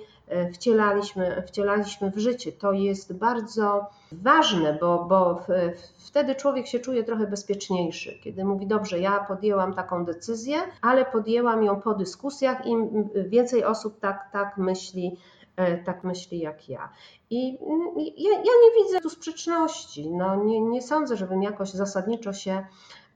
wcielaliśmy, 0.52 1.42
wcielaliśmy 1.46 2.10
w 2.10 2.18
życie. 2.18 2.52
To 2.52 2.72
jest 2.72 3.18
bardzo 3.18 3.86
ważne, 4.12 4.78
bo, 4.80 5.04
bo 5.04 5.40
wtedy 5.98 6.34
człowiek 6.34 6.66
się 6.66 6.78
czuje 6.78 7.04
trochę 7.04 7.26
bezpieczniejszy, 7.26 8.18
kiedy 8.22 8.44
mówi: 8.44 8.66
Dobrze, 8.66 8.98
ja 8.98 9.24
podjęłam 9.28 9.74
taką 9.74 10.04
decyzję, 10.04 10.56
ale 10.82 11.04
podjęłam 11.04 11.64
ją 11.64 11.80
po 11.80 11.94
dyskusjach 11.94 12.66
i 12.66 12.72
więcej 13.28 13.64
osób 13.64 14.00
tak, 14.00 14.28
tak 14.32 14.56
myśli 14.56 15.16
E, 15.60 15.78
tak 15.78 16.04
myśli 16.04 16.38
jak 16.38 16.68
ja. 16.68 16.88
I 17.30 17.58
ja, 18.16 18.30
ja 18.32 18.52
nie 18.62 18.84
widzę 18.84 19.00
tu 19.00 19.10
sprzeczności. 19.10 20.10
No, 20.10 20.44
nie, 20.44 20.60
nie 20.60 20.82
sądzę, 20.82 21.16
żebym 21.16 21.42
jakoś 21.42 21.70
zasadniczo 21.70 22.32
się 22.32 22.66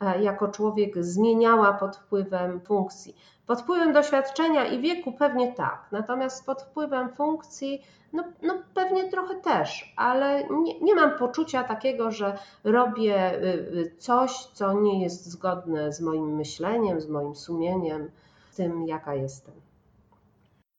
e, 0.00 0.22
jako 0.22 0.48
człowiek 0.48 1.04
zmieniała 1.04 1.72
pod 1.72 1.96
wpływem 1.96 2.60
funkcji. 2.60 3.16
Pod 3.46 3.60
wpływem 3.62 3.92
doświadczenia 3.92 4.66
i 4.66 4.80
wieku 4.80 5.12
pewnie 5.12 5.52
tak, 5.52 5.86
natomiast 5.92 6.46
pod 6.46 6.62
wpływem 6.62 7.14
funkcji 7.14 7.84
no, 8.12 8.24
no 8.42 8.62
pewnie 8.74 9.10
trochę 9.10 9.34
też, 9.34 9.94
ale 9.96 10.44
nie, 10.48 10.80
nie 10.80 10.94
mam 10.94 11.18
poczucia 11.18 11.64
takiego, 11.64 12.10
że 12.10 12.38
robię 12.64 13.34
y, 13.34 13.44
y, 13.44 13.96
coś, 13.98 14.32
co 14.32 14.72
nie 14.72 15.02
jest 15.02 15.26
zgodne 15.26 15.92
z 15.92 16.00
moim 16.00 16.36
myśleniem, 16.36 17.00
z 17.00 17.08
moim 17.08 17.34
sumieniem, 17.34 18.10
z 18.50 18.56
tym, 18.56 18.86
jaka 18.86 19.14
jestem 19.14 19.54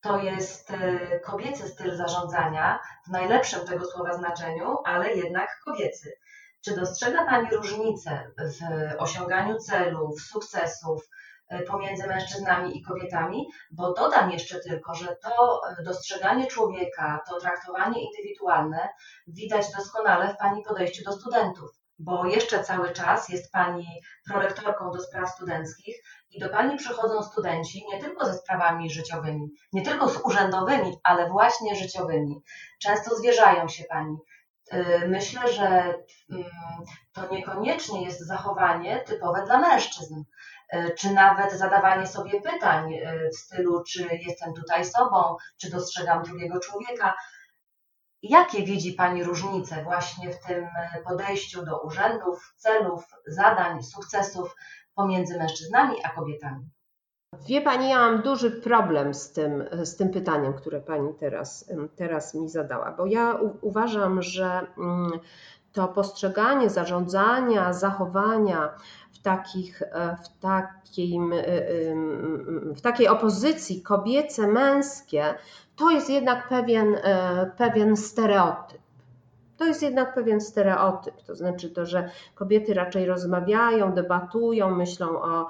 to 0.06 0.20
jest 0.20 0.72
e, 0.72 1.20
kobiecy 1.20 1.68
styl 1.68 1.96
zarządzania 1.96 2.80
w 3.08 3.12
najlepszym 3.12 3.66
tego 3.66 3.86
słowa 3.86 4.14
znaczeniu, 4.14 4.78
ale 4.86 5.14
jednak 5.14 5.60
kobiecy. 5.66 6.18
Czy 6.62 6.76
dostrzega 6.76 7.26
Pani 7.26 7.48
różnicę 7.56 8.32
w 8.38 9.02
osiąganiu 9.02 9.58
celów, 9.58 10.22
sukcesów 10.22 11.10
pomiędzy 11.68 12.08
mężczyznami 12.08 12.78
i 12.78 12.84
kobietami? 12.84 13.48
Bo 13.72 13.94
dodam 13.94 14.32
jeszcze 14.32 14.60
tylko, 14.60 14.96
że 14.96 15.16
to 15.24 15.62
e, 15.80 15.84
dostrzeganie 15.84 16.48
człowieka, 16.48 17.22
to 17.28 17.40
traktowanie 17.40 18.04
indywidualne 18.04 18.90
widać 19.28 19.72
doskonale 19.78 20.34
w 20.34 20.38
Pani 20.38 20.64
podejściu 20.64 21.04
do 21.04 21.12
studentów 21.12 21.70
bo 22.00 22.26
jeszcze 22.26 22.64
cały 22.64 22.92
czas 22.92 23.30
jest 23.30 23.52
Pani 23.52 24.02
prorektorką 24.28 24.92
do 24.92 25.00
spraw 25.00 25.30
studenckich 25.30 25.96
i 26.32 26.40
do 26.40 26.50
Pani 26.50 26.78
przychodzą 26.78 27.24
studenci 27.24 27.86
nie 27.92 28.00
tylko 28.02 28.26
ze 28.26 28.34
sprawami 28.34 28.90
życiowymi, 28.90 29.50
nie 29.74 29.82
tylko 29.82 30.10
z 30.10 30.18
urzędowymi, 30.24 30.98
ale 31.04 31.30
właśnie 31.30 31.76
życiowymi. 31.76 32.42
Często 32.82 33.16
zwierzają 33.16 33.68
się 33.68 33.84
Pani. 33.84 34.18
Y, 34.74 35.08
myślę, 35.08 35.54
że 35.54 35.68
mm, 36.30 36.46
to 37.14 37.28
niekoniecznie 37.32 38.04
jest 38.04 38.28
zachowanie 38.28 39.00
typowe 39.00 39.44
dla 39.46 39.60
mężczyzn, 39.60 40.24
czy 40.98 41.14
nawet 41.14 41.54
zadawanie 41.54 42.08
sobie 42.08 42.42
pytań 42.42 42.94
y, 42.94 43.30
w 43.30 43.36
stylu, 43.36 43.84
czy 43.84 44.10
jestem 44.28 44.54
tutaj 44.54 44.86
sobą, 44.86 45.36
czy 45.58 45.70
dostrzegam 45.70 46.24
drugiego 46.24 46.60
człowieka. 46.60 47.16
Jakie 48.22 48.64
widzi 48.64 48.94
Pani 48.94 49.24
różnice 49.24 49.84
właśnie 49.84 50.34
w 50.34 50.40
tym 50.46 50.68
podejściu 51.08 51.66
do 51.66 51.82
urzędów, 51.82 52.54
celów, 52.58 53.06
zadań, 53.28 53.84
sukcesów 53.84 54.56
pomiędzy 54.96 55.38
mężczyznami 55.38 55.96
a 56.04 56.10
kobietami? 56.10 56.70
Wie 57.48 57.62
Pani, 57.62 57.90
ja 57.90 57.98
mam 57.98 58.22
duży 58.22 58.52
problem 58.52 59.14
z 59.14 59.32
tym, 59.32 59.64
z 59.72 59.96
tym 59.96 60.10
pytaniem, 60.10 60.54
które 60.54 60.82
Pani 60.82 61.14
teraz, 61.20 61.72
teraz 61.96 62.34
mi 62.34 62.50
zadała, 62.50 62.92
bo 62.92 63.06
ja 63.06 63.34
u, 63.34 63.58
uważam, 63.62 64.22
że 64.22 64.68
mm, 64.78 65.20
to 65.76 65.88
postrzeganie 65.88 66.70
zarządzania, 66.70 67.74
zachowania 67.74 68.70
w, 69.12 69.20
takich, 69.22 69.82
e, 69.82 70.18
w, 70.24 70.40
takim, 70.40 71.34
e, 71.34 71.44
w 72.76 72.82
takiej 72.82 73.08
opozycji 73.08 73.82
kobiece, 73.82 74.48
męskie, 74.48 75.36
to 75.76 75.92
jest 75.92 76.10
jednak 76.10 76.50
pewien, 76.50 76.96
e, 77.04 77.52
pewien 77.58 77.98
stereotyp. 77.98 78.86
To 79.58 79.66
jest 79.66 79.82
jednak 79.82 80.14
pewien 80.14 80.42
stereotyp, 80.42 81.22
to 81.22 81.36
znaczy 81.36 81.70
to, 81.70 81.86
że 81.86 82.10
kobiety 82.36 82.74
raczej 82.74 83.06
rozmawiają, 83.06 83.94
debatują, 83.94 84.76
myślą 84.76 85.22
o, 85.22 85.48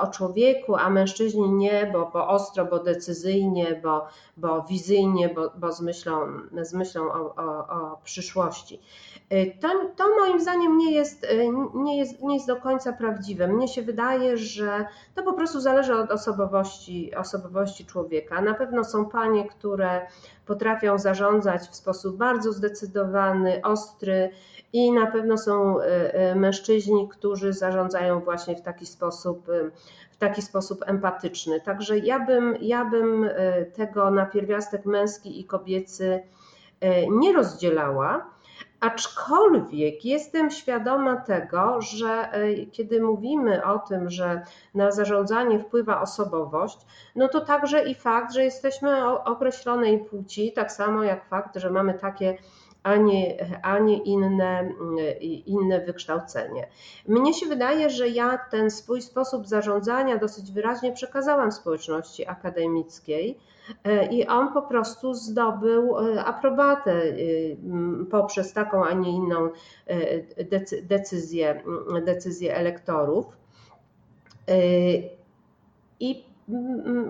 o 0.00 0.06
człowieku, 0.06 0.76
a 0.76 0.90
mężczyźni 0.90 1.52
nie, 1.52 1.90
bo, 1.92 2.10
bo 2.12 2.28
ostro, 2.28 2.64
bo 2.64 2.78
decyzyjnie, 2.78 3.80
bo, 3.82 4.06
bo 4.36 4.62
wizyjnie, 4.62 5.28
bo, 5.28 5.50
bo 5.56 5.72
z 5.72 5.80
myślą, 5.80 6.26
z 6.62 6.74
myślą 6.74 7.12
o, 7.12 7.34
o, 7.36 7.68
o 7.68 8.00
przyszłości. 8.04 8.80
Y, 9.34 9.56
to, 9.60 9.68
to 9.96 10.04
moim 10.20 10.40
zdaniem 10.40 10.78
nie 10.78 10.92
jest, 10.92 11.24
y, 11.24 11.48
nie, 11.74 11.98
jest, 11.98 12.22
nie 12.22 12.34
jest 12.34 12.46
do 12.46 12.56
końca 12.56 12.92
prawdziwe. 12.92 13.48
Mnie 13.48 13.68
się 13.68 13.82
wydaje, 13.82 14.36
że 14.36 14.86
to 15.14 15.22
po 15.22 15.32
prostu 15.32 15.60
zależy 15.60 15.94
od 15.94 16.10
osobowości, 16.10 17.14
osobowości 17.14 17.86
człowieka. 17.86 18.42
Na 18.42 18.54
pewno 18.54 18.84
są 18.84 19.06
panie, 19.06 19.48
które 19.48 20.06
potrafią 20.46 20.98
zarządzać 20.98 21.62
w 21.62 21.74
sposób 21.74 22.16
bardzo 22.16 22.52
zdecydowany, 22.52 23.60
ostry 23.62 24.30
i 24.72 24.92
na 24.92 25.06
pewno 25.06 25.38
są 25.38 25.80
y, 25.80 26.34
mężczyźni, 26.34 27.08
którzy 27.08 27.52
zarządzają 27.52 28.20
właśnie 28.20 28.56
w 28.56 28.62
taki 28.62 28.86
sposób, 28.86 29.46
w 30.10 30.16
taki 30.16 30.42
sposób 30.42 30.84
empatyczny. 30.86 31.60
Także 31.60 31.98
ja 31.98 32.20
bym, 32.20 32.56
ja 32.60 32.84
bym 32.84 33.30
tego 33.74 34.10
na 34.10 34.26
pierwiastek 34.26 34.86
męski 34.86 35.40
i 35.40 35.44
kobiecy 35.44 36.22
nie 37.08 37.32
rozdzielała 37.32 38.33
Aczkolwiek 38.84 40.04
jestem 40.04 40.50
świadoma 40.50 41.16
tego, 41.16 41.80
że 41.80 42.32
e, 42.32 42.66
kiedy 42.66 43.02
mówimy 43.02 43.64
o 43.64 43.78
tym, 43.78 44.10
że 44.10 44.42
na 44.74 44.90
zarządzanie 44.90 45.58
wpływa 45.58 46.00
osobowość, 46.00 46.78
no 47.16 47.28
to 47.28 47.40
także 47.40 47.84
i 47.84 47.94
fakt, 47.94 48.32
że 48.32 48.44
jesteśmy 48.44 49.06
określonej 49.08 49.98
płci, 49.98 50.52
tak 50.52 50.72
samo 50.72 51.02
jak 51.02 51.28
fakt, 51.28 51.56
że 51.56 51.70
mamy 51.70 51.94
takie 51.94 52.38
a 52.82 52.96
nie, 52.96 53.46
a 53.62 53.78
nie 53.78 53.98
inne, 53.98 54.72
inne 55.46 55.80
wykształcenie. 55.80 56.68
Mnie 57.08 57.34
się 57.34 57.46
wydaje, 57.46 57.90
że 57.90 58.08
ja 58.08 58.38
ten 58.50 58.70
swój 58.70 59.02
sposób 59.02 59.46
zarządzania 59.46 60.18
dosyć 60.18 60.52
wyraźnie 60.52 60.92
przekazałam 60.92 61.52
społeczności 61.52 62.26
akademickiej 62.26 63.30
e, 63.30 63.53
i 64.10 64.26
on 64.26 64.52
po 64.52 64.62
prostu 64.62 65.14
zdobył 65.14 65.98
e, 65.98 66.24
aprobatę 66.24 66.92
e, 66.92 67.14
poprzez 68.10 68.52
taką, 68.52 68.84
a 68.84 68.92
nie 68.92 69.10
inną 69.10 69.50
decyzję, 70.82 71.62
decyzję 72.04 72.56
elektorów. 72.56 73.26
I 76.00 76.24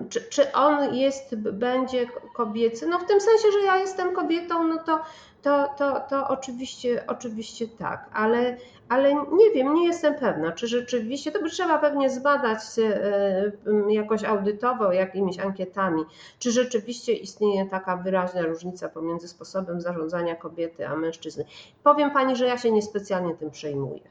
czy, 0.09 0.21
czy 0.29 0.51
on 0.53 0.95
jest, 0.95 1.35
będzie 1.35 2.07
kobiecy? 2.35 2.87
No 2.87 2.99
w 2.99 3.05
tym 3.05 3.21
sensie, 3.21 3.51
że 3.51 3.65
ja 3.65 3.77
jestem 3.77 4.15
kobietą, 4.15 4.67
no 4.67 4.83
to, 4.83 4.99
to, 5.45 5.67
to, 5.77 5.99
to 5.99 6.27
oczywiście, 6.27 7.03
oczywiście 7.07 7.67
tak, 7.67 8.09
ale, 8.13 8.57
ale 8.89 9.15
nie 9.15 9.51
wiem, 9.55 9.73
nie 9.73 9.87
jestem 9.87 10.15
pewna, 10.15 10.51
czy 10.51 10.67
rzeczywiście, 10.67 11.31
to 11.31 11.41
by 11.41 11.49
trzeba 11.49 11.77
pewnie 11.77 12.09
zbadać 12.09 12.59
e, 12.79 13.51
jakoś 13.89 14.23
audytowo, 14.23 14.91
jakimiś 14.91 15.39
ankietami, 15.39 16.03
czy 16.39 16.51
rzeczywiście 16.51 17.13
istnieje 17.13 17.65
taka 17.65 17.97
wyraźna 17.97 18.41
różnica 18.41 18.89
pomiędzy 18.89 19.27
sposobem 19.27 19.81
zarządzania 19.81 20.35
kobiety 20.35 20.87
a 20.87 20.95
mężczyzny. 20.95 21.45
Powiem 21.83 22.11
Pani, 22.11 22.35
że 22.35 22.45
ja 22.45 22.57
się 22.57 22.71
niespecjalnie 22.71 23.35
tym 23.35 23.51
przejmuję. 23.51 24.01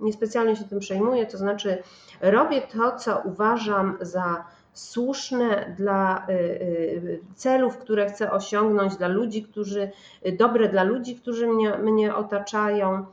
Niespecjalnie 0.00 0.56
się 0.56 0.64
tym 0.64 0.80
przejmuję, 0.80 1.26
to 1.26 1.38
znaczy 1.38 1.82
robię 2.20 2.60
to, 2.60 2.96
co 2.96 3.22
uważam 3.24 3.98
za 4.00 4.44
słuszne 4.72 5.74
dla 5.78 6.26
y, 6.28 6.32
y, 6.32 7.20
celów, 7.34 7.78
które 7.78 8.06
chcę 8.06 8.30
osiągnąć, 8.30 8.96
dla 8.96 9.08
ludzi, 9.08 9.42
którzy, 9.42 9.90
dobre 10.38 10.68
dla 10.68 10.82
ludzi, 10.82 11.16
którzy 11.16 11.46
mnie, 11.46 11.78
mnie 11.78 12.14
otaczają. 12.14 13.06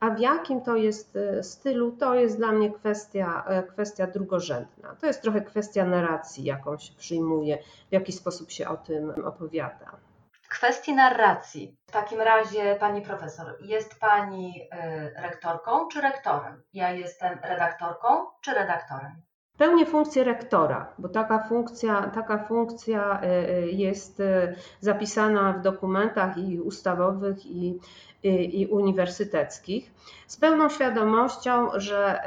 A 0.00 0.10
w 0.10 0.18
jakim 0.18 0.60
to 0.60 0.76
jest 0.76 1.16
y, 1.16 1.42
stylu, 1.42 1.92
to 1.92 2.14
jest 2.14 2.36
dla 2.36 2.52
mnie 2.52 2.72
kwestia, 2.72 3.44
kwestia 3.68 4.06
drugorzędna. 4.06 4.96
To 5.00 5.06
jest 5.06 5.22
trochę 5.22 5.40
kwestia 5.40 5.84
narracji, 5.84 6.44
jaką 6.44 6.78
się 6.78 6.94
przyjmuje, 6.94 7.58
w 7.88 7.92
jaki 7.92 8.12
sposób 8.12 8.50
się 8.50 8.68
o 8.68 8.76
tym 8.76 9.24
opowiada. 9.24 9.96
W 10.42 10.48
kwestii 10.48 10.94
narracji, 10.94 11.76
w 11.86 11.92
takim 11.92 12.20
razie 12.20 12.76
pani 12.80 13.02
profesor, 13.02 13.56
jest 13.60 14.00
pani 14.00 14.68
rektorką 15.16 15.88
czy 15.88 16.00
rektorem? 16.00 16.62
Ja 16.72 16.90
jestem 16.90 17.38
redaktorką 17.42 18.26
czy 18.40 18.54
redaktorem? 18.54 19.22
Pełnię 19.58 19.86
funkcję 19.86 20.24
rektora, 20.24 20.86
bo 20.98 21.08
taka 21.08 21.48
funkcja, 21.48 22.02
taka 22.02 22.38
funkcja 22.38 23.20
e, 23.20 23.26
e, 23.26 23.66
jest 23.66 24.20
e, 24.20 24.54
zapisana 24.80 25.52
w 25.52 25.62
dokumentach 25.62 26.38
i 26.38 26.60
ustawowych, 26.60 27.46
i, 27.46 27.78
i, 28.22 28.60
i 28.60 28.66
uniwersyteckich, 28.66 29.92
z 30.26 30.36
pełną 30.36 30.68
świadomością, 30.68 31.68
że 31.74 32.22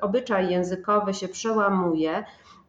obyczaj 0.00 0.50
językowy 0.50 1.14
się 1.14 1.28
przełamuje 1.28 2.24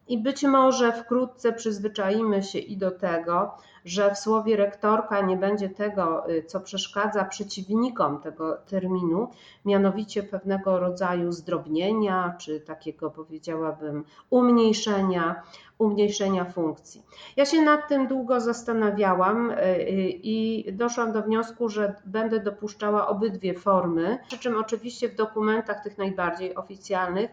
i 0.08 0.18
być 0.18 0.42
może 0.42 0.92
wkrótce 0.92 1.52
przyzwyczaimy 1.52 2.42
się 2.42 2.58
i 2.58 2.76
do 2.76 2.90
tego, 2.90 3.50
że 3.84 4.14
w 4.14 4.18
słowie 4.18 4.56
rektorka 4.56 5.20
nie 5.20 5.36
będzie 5.36 5.68
tego, 5.68 6.30
y, 6.30 6.42
co 6.42 6.60
przeszkadza 6.60 7.24
przeciwnikom 7.24 8.20
tego 8.20 8.56
terminu, 8.56 9.28
mianowicie 9.64 10.22
pewnego 10.22 10.78
rodzaju 10.78 11.32
zdrobnienia, 11.32 12.34
czy 12.38 12.60
takiego 12.60 13.10
powiedziałabym 13.10 14.04
umniejszenia, 14.30 15.42
umniejszenia 15.78 16.44
funkcji. 16.44 17.02
Ja 17.36 17.46
się 17.46 17.62
nad 17.62 17.88
tym 17.88 18.06
długo 18.06 18.40
zastanawiałam 18.40 19.50
y, 19.50 19.54
y, 19.54 20.10
i 20.22 20.66
doszłam 20.72 21.12
do 21.12 21.22
wniosku, 21.22 21.68
że 21.68 21.94
będę 22.04 22.40
dopuszczała 22.40 23.08
obydwie 23.08 23.54
formy, 23.54 24.18
przy 24.28 24.38
czym 24.38 24.56
oczywiście 24.56 25.08
w 25.08 25.14
dokumentach 25.16 25.82
tych 25.82 25.98
najbardziej 25.98 26.54
oficjalnych 26.54 27.30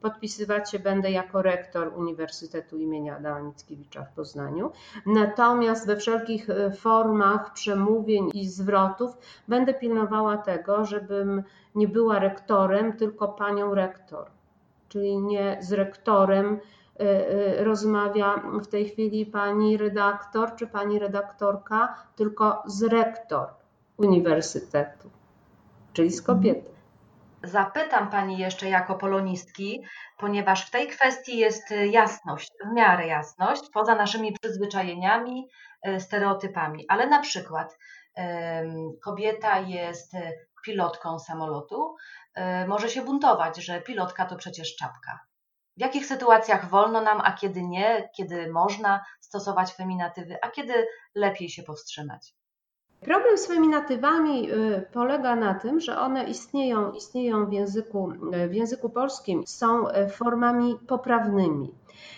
podpisywać 0.00 0.70
się 0.70 0.78
będę 0.78 1.10
jako 1.10 1.42
rektor 1.42 1.92
Uniwersytetu 1.96 2.78
imienia 2.78 3.16
Adama 3.16 3.40
Mickiewicza 3.40 4.04
w 4.04 4.12
Poznaniu. 4.12 4.70
Natomiast 5.06 5.86
we 5.86 5.96
wszelkich 5.96 6.50
e, 6.50 6.70
formach 6.70 7.52
przemówień 7.52 8.30
i 8.34 8.48
zwrotów 8.48 9.10
będę 9.48 9.74
pilnowała 9.74 10.36
tego, 10.36 10.84
żebym 10.84 11.42
nie 11.74 11.88
była 11.88 12.18
rektorem, 12.18 12.92
tylko 12.92 13.28
panią 13.28 13.74
rektor. 13.74 14.26
Czyli 14.88 15.18
nie 15.18 15.58
z 15.60 15.72
rektorem 15.72 16.60
e, 17.00 17.00
e, 17.00 17.64
rozmawia 17.64 18.42
w 18.62 18.66
tej 18.66 18.88
chwili 18.88 19.26
pani 19.26 19.76
redaktor 19.76 20.56
czy 20.56 20.66
pani 20.66 20.98
redaktorka, 20.98 21.94
tylko 22.16 22.62
z 22.66 22.82
rektor 22.82 23.48
uniwersytetu, 23.96 25.10
czyli 25.92 26.10
z 26.10 26.22
kobietą. 26.22 26.77
Zapytam 27.42 28.10
Pani 28.10 28.38
jeszcze 28.38 28.68
jako 28.68 28.94
polonistki, 28.94 29.84
ponieważ 30.18 30.66
w 30.66 30.70
tej 30.70 30.88
kwestii 30.88 31.38
jest 31.38 31.70
y, 31.70 31.88
jasność, 31.88 32.52
w 32.64 32.72
miarę 32.72 33.06
jasność, 33.06 33.62
poza 33.72 33.94
naszymi 33.94 34.32
przyzwyczajeniami, 34.32 35.48
y, 35.88 36.00
stereotypami, 36.00 36.84
ale 36.88 37.06
na 37.06 37.20
przykład 37.20 37.78
kobieta 39.04 39.58
jest 39.58 40.14
y, 40.14 40.48
pilotką 40.64 41.18
samolotu, 41.18 41.96
może 42.68 42.88
się 42.88 43.02
buntować, 43.02 43.56
że 43.64 43.80
pilotka 43.80 44.26
to 44.26 44.36
przecież 44.36 44.76
czapka. 44.76 45.18
W 45.76 45.80
jakich 45.80 46.06
sytuacjach 46.06 46.70
wolno 46.70 47.00
nam, 47.00 47.20
a 47.24 47.32
kiedy 47.32 47.62
nie, 47.62 48.10
kiedy 48.16 48.52
można 48.52 49.04
stosować 49.20 49.72
feminatywy, 49.72 50.36
a 50.42 50.50
kiedy 50.50 50.86
lepiej 51.14 51.48
się 51.50 51.62
powstrzymać? 51.62 52.34
Problem 53.00 53.38
z 53.38 53.46
feminatywami 53.46 54.52
y, 54.52 54.86
polega 54.92 55.36
na 55.36 55.54
tym, 55.54 55.80
że 55.80 55.98
one 55.98 56.24
istnieją, 56.24 56.92
istnieją 56.92 57.46
w, 57.46 57.52
języku, 57.52 58.12
w 58.48 58.54
języku 58.54 58.90
polskim, 58.90 59.42
są 59.46 59.88
e, 59.88 60.08
formami 60.08 60.78
poprawnymi. 60.86 61.74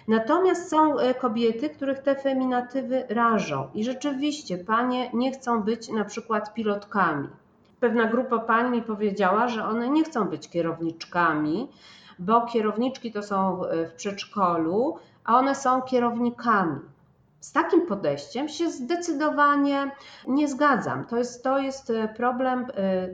Natomiast 0.08 0.70
są 0.70 0.96
kobiety, 1.20 1.70
których 1.70 1.98
te 1.98 2.14
feminatywy 2.14 3.04
rażą 3.08 3.68
i 3.74 3.84
rzeczywiście 3.84 4.58
panie 4.58 5.10
nie 5.14 5.32
chcą 5.32 5.62
być 5.62 5.88
na 5.88 6.04
przykład 6.04 6.54
pilotkami. 6.54 7.28
Pewna 7.80 8.06
grupa 8.06 8.38
pań 8.38 8.70
mi 8.70 8.82
powiedziała, 8.82 9.48
że 9.48 9.64
one 9.64 9.88
nie 9.88 10.04
chcą 10.04 10.24
być 10.24 10.48
kierowniczkami, 10.48 11.68
bo 12.18 12.46
kierowniczki 12.46 13.12
to 13.12 13.22
są 13.22 13.62
w 13.88 13.92
przedszkolu, 13.92 14.96
a 15.24 15.38
one 15.38 15.54
są 15.54 15.82
kierownikami. 15.82 16.80
Z 17.40 17.52
takim 17.52 17.86
podejściem 17.86 18.48
się 18.48 18.70
zdecydowanie 18.70 19.90
nie 20.28 20.48
zgadzam. 20.48 21.06
To 21.06 21.18
jest, 21.18 21.44
to 21.44 21.58
jest 21.58 21.90
e, 21.90 22.08
problem 22.08 22.66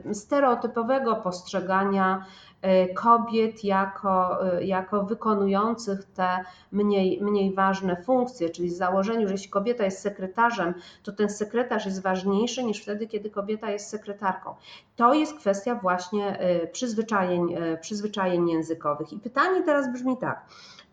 e, 0.07 0.13
stereotypowego 0.13 1.15
postrzegania 1.15 2.25
e, 2.61 2.87
kobiet 2.87 3.63
jako, 3.63 4.39
jako 4.61 5.03
wykonujących 5.03 6.03
te 6.03 6.43
mniej, 6.71 7.21
mniej 7.21 7.53
ważne 7.53 8.03
funkcje, 8.03 8.49
czyli 8.49 8.69
z 8.69 8.77
założeniu, 8.77 9.27
że 9.27 9.33
jeśli 9.33 9.49
kobieta 9.49 9.85
jest 9.85 10.01
sekretarzem, 10.01 10.73
to 11.03 11.11
ten 11.11 11.29
sekretarz 11.29 11.85
jest 11.85 12.01
ważniejszy 12.01 12.63
niż 12.63 12.81
wtedy, 12.81 13.07
kiedy 13.07 13.29
kobieta 13.29 13.71
jest 13.71 13.89
sekretarką. 13.89 14.55
To 14.95 15.13
jest 15.13 15.37
kwestia 15.37 15.75
właśnie 15.75 16.39
przyzwyczajeń, 16.71 17.55
przyzwyczajeń 17.81 18.49
językowych. 18.49 19.13
I 19.13 19.19
pytanie 19.19 19.63
teraz 19.63 19.93
brzmi 19.93 20.17
tak 20.17 20.45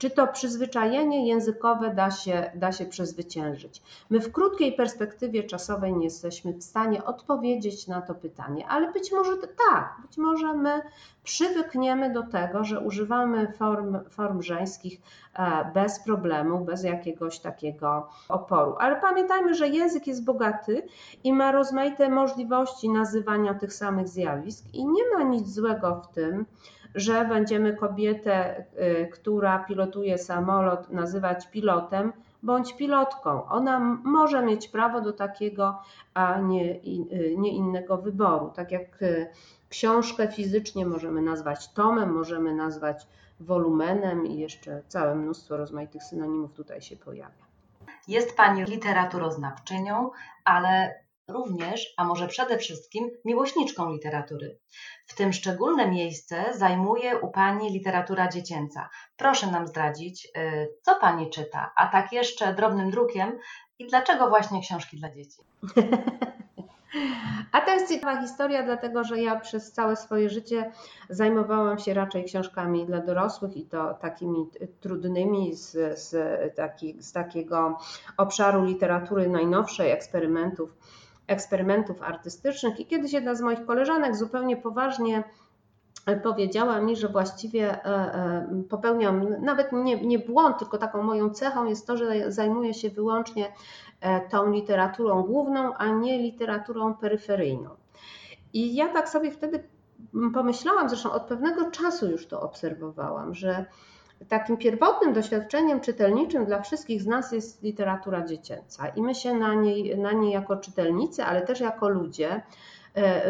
czy 0.05 0.11
to 0.11 0.27
przyzwyczajenie 0.27 1.29
językowe 1.29 1.95
da 1.95 2.11
się, 2.11 2.51
da 2.55 2.73
się 2.73 2.87
przezwyciężyć? 2.87 3.83
My 4.11 4.21
w 4.21 4.33
krótkiej 4.33 4.73
perspektywie 4.73 5.43
czasowej 5.43 5.95
nie 5.95 6.05
jesteśmy 6.05 6.53
w 6.53 6.63
stanie 6.63 7.05
odpowiedzieć 7.05 7.87
na 7.87 8.03
to 8.03 8.15
pytanie, 8.15 8.67
ale 8.69 8.93
być 8.93 9.13
może 9.13 9.37
tak, 9.37 9.97
być 10.03 10.19
może 10.19 10.55
my 10.55 10.83
przywykniemy 11.23 12.13
do 12.13 12.23
tego, 12.23 12.65
że 12.65 12.81
używamy 12.81 13.53
form, 13.53 13.99
form 14.11 14.43
żeńskich 14.43 15.01
e, 15.35 15.71
bez 15.75 16.01
problemu, 16.01 16.65
bez 16.65 16.85
jakiegoś 16.85 17.39
takiego 17.39 18.09
oporu. 18.29 18.75
Ale 18.79 19.01
pamiętajmy, 19.01 19.55
że 19.55 19.69
język 19.69 20.07
jest 20.07 20.25
bogaty 20.25 20.83
i 21.25 21.33
ma 21.33 21.53
rozmaite 21.53 22.11
możliwości 22.11 22.89
nazywania 22.89 23.55
tych 23.55 23.73
samych 23.73 24.09
zjawisk 24.09 24.65
i 24.73 24.87
nie 24.87 25.03
ma 25.17 25.23
nic 25.23 25.49
złego 25.49 26.03
w 26.05 26.15
tym, 26.15 26.47
że 26.95 27.25
będziemy 27.25 27.77
kobietę, 27.77 28.65
y, 29.03 29.09
która 29.13 29.59
pilotuje 29.59 30.19
samolot, 30.19 30.91
nazywać 30.91 31.51
pilotem 31.51 32.13
bądź 32.43 32.77
pilotką. 32.77 33.49
Ona 33.49 33.81
może 34.05 34.43
mieć 34.43 34.69
prawo 34.69 35.01
do 35.01 35.13
takiego, 35.13 35.83
a 36.15 36.39
nie, 36.39 36.75
y, 36.75 37.35
nie 37.39 37.53
innego 37.53 37.99
wyboru. 37.99 38.51
Tak 38.55 38.73
jak 38.73 39.03
y, 39.03 39.27
książkę 39.69 40.29
fizycznie 40.29 40.87
możemy 40.87 41.23
nazwać 41.23 41.73
tomem, 41.73 42.13
możemy 42.13 42.55
nazwać 42.55 43.07
wolumenem 43.41 44.27
i 44.27 44.39
jeszcze 44.39 44.83
całe 44.89 45.15
mnóstwo 45.15 45.57
rozmaitych 45.57 46.03
synonimów 46.03 46.53
tutaj 46.53 46.83
się 46.83 46.97
pojawia. 46.97 47.45
Jest 48.09 48.37
Pani 48.37 48.65
literaturoznawczynią, 48.65 50.11
ale 50.45 50.95
również, 51.29 51.95
a 51.97 52.05
może 52.05 52.29
przede 52.29 52.59
wszystkim, 52.59 53.11
miłośniczką 53.25 53.93
literatury. 53.93 54.59
W 55.07 55.15
tym 55.15 55.33
szczególne 55.33 55.91
miejsce 55.91 56.45
zajmuje 56.55 57.19
u 57.19 57.31
Pani 57.31 57.71
literatura 57.71 58.29
dziecięca. 58.29 58.89
Proszę 59.17 59.47
nam 59.47 59.67
zdradzić, 59.67 60.27
y, 60.27 60.69
co 60.83 60.95
Pani 60.95 61.31
czyta, 61.31 61.73
a 61.77 61.87
tak 61.87 62.13
jeszcze 62.13 62.55
drobnym 62.55 62.91
drukiem 62.91 63.39
i 63.79 63.87
dlaczego 63.87 64.29
właśnie 64.29 64.61
książki 64.61 64.97
dla 64.97 65.11
dzieci? 65.11 65.43
A 67.53 67.61
to 67.61 67.71
jest 67.71 67.89
ciekawa 67.89 68.23
historia, 68.23 68.63
dlatego 68.63 69.05
że 69.05 69.21
ja 69.21 69.41
przez 69.41 69.73
całe 69.73 69.97
swoje 69.97 70.31
życie 70.31 70.73
zajmowałam 71.11 71.79
się 71.79 71.95
raczej 71.95 72.25
książkami 72.25 72.87
dla 72.87 73.01
dorosłych 73.01 73.57
i 73.57 73.65
to 73.65 73.95
takimi 73.95 74.51
trudnymi 74.81 75.55
z, 75.55 75.99
z, 75.99 76.17
taki, 76.57 77.03
z 77.03 77.13
takiego 77.13 77.79
obszaru 78.17 78.65
literatury 78.65 79.29
najnowszej, 79.29 79.91
eksperymentów, 79.91 80.71
eksperymentów 81.27 82.03
artystycznych. 82.03 82.81
I 82.81 82.87
kiedyś 82.87 83.13
jedna 83.13 83.35
z 83.35 83.41
moich 83.41 83.67
koleżanek 83.67 84.17
zupełnie 84.17 84.57
poważnie 84.57 85.25
powiedziała 86.23 86.81
mi, 86.81 86.97
że 86.97 87.09
właściwie 87.09 87.85
e, 87.85 87.87
e, 87.87 88.63
popełniam 88.69 89.27
nawet 89.41 89.73
nie, 89.73 90.07
nie 90.07 90.19
błąd, 90.19 90.59
tylko 90.59 90.79
taką 90.79 91.03
moją 91.03 91.31
cechą 91.31 91.65
jest 91.65 91.87
to, 91.87 91.97
że 91.97 92.33
zajmuję 92.33 92.75
się 92.75 92.91
wyłącznie 92.91 93.53
e, 94.01 94.29
tą 94.29 94.51
literaturą 94.53 95.23
główną, 95.23 95.75
a 95.75 95.87
nie 95.89 96.19
literaturą 96.19 96.95
peryferyjną. 96.95 97.71
I 98.53 98.75
ja 98.75 98.89
tak 98.89 99.09
sobie 99.09 99.31
wtedy 99.31 99.65
pomyślałam, 100.35 100.89
zresztą 100.89 101.13
od 101.13 101.23
pewnego 101.23 101.71
czasu 101.71 102.11
już 102.11 102.27
to 102.27 102.41
obserwowałam, 102.41 103.35
że 103.35 103.65
takim 104.29 104.57
pierwotnym 104.57 105.13
doświadczeniem 105.13 105.81
czytelniczym 105.81 106.47
dla 106.47 106.63
wszystkich 106.63 107.03
z 107.03 107.07
nas 107.07 107.33
jest 107.33 107.63
literatura 107.63 108.25
dziecięca 108.25 108.89
i 108.89 109.03
my 109.03 109.15
się 109.15 109.35
na 109.35 109.55
niej, 109.55 109.99
na 109.99 110.13
niej 110.13 110.33
jako 110.33 110.57
czytelnicy, 110.57 111.25
ale 111.25 111.43
też 111.43 111.61
jako 111.61 111.89
ludzie 111.89 112.43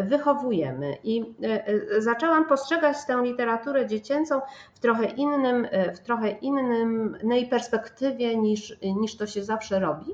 wychowujemy. 0.03 0.97
I 1.03 1.35
e, 1.43 1.67
e, 1.67 2.01
zaczęłam 2.01 2.45
postrzegać 2.45 2.97
tę 3.07 3.21
literaturę 3.23 3.87
dziecięcą 3.87 4.41
w 4.73 4.79
trochę 4.79 5.05
innym, 5.05 5.67
w 5.95 5.99
trochę 5.99 6.29
innej 6.29 7.47
perspektywie 7.49 8.37
niż, 8.37 8.77
niż 8.81 9.17
to 9.17 9.27
się 9.27 9.43
zawsze 9.43 9.79
robi. 9.79 10.05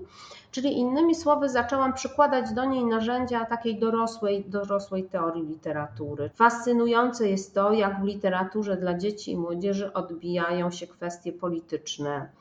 Czyli 0.51 0.77
innymi 0.77 1.15
słowy, 1.15 1.49
zaczęłam 1.49 1.93
przykładać 1.93 2.53
do 2.53 2.65
niej 2.65 2.85
narzędzia 2.85 3.45
takiej 3.45 3.79
dorosłej, 3.79 4.45
dorosłej 4.47 5.03
teorii 5.03 5.43
literatury. 5.43 6.29
Fascynujące 6.35 7.29
jest 7.29 7.55
to, 7.55 7.73
jak 7.73 8.01
w 8.01 8.03
literaturze 8.03 8.77
dla 8.77 8.97
dzieci 8.97 9.31
i 9.31 9.37
młodzieży 9.37 9.93
odbijają 9.93 10.71
się 10.71 10.87
kwestie 10.87 11.33
polityczne 11.33 12.29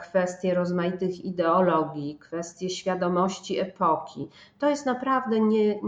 kwestie 0.00 0.54
rozmaitych 0.54 1.24
ideologii, 1.24 2.18
kwestie 2.18 2.70
świadomości 2.70 3.60
epoki. 3.60 4.28
To 4.58 4.68
jest 4.68 4.86
naprawdę 4.86 5.40
nie, 5.40 5.80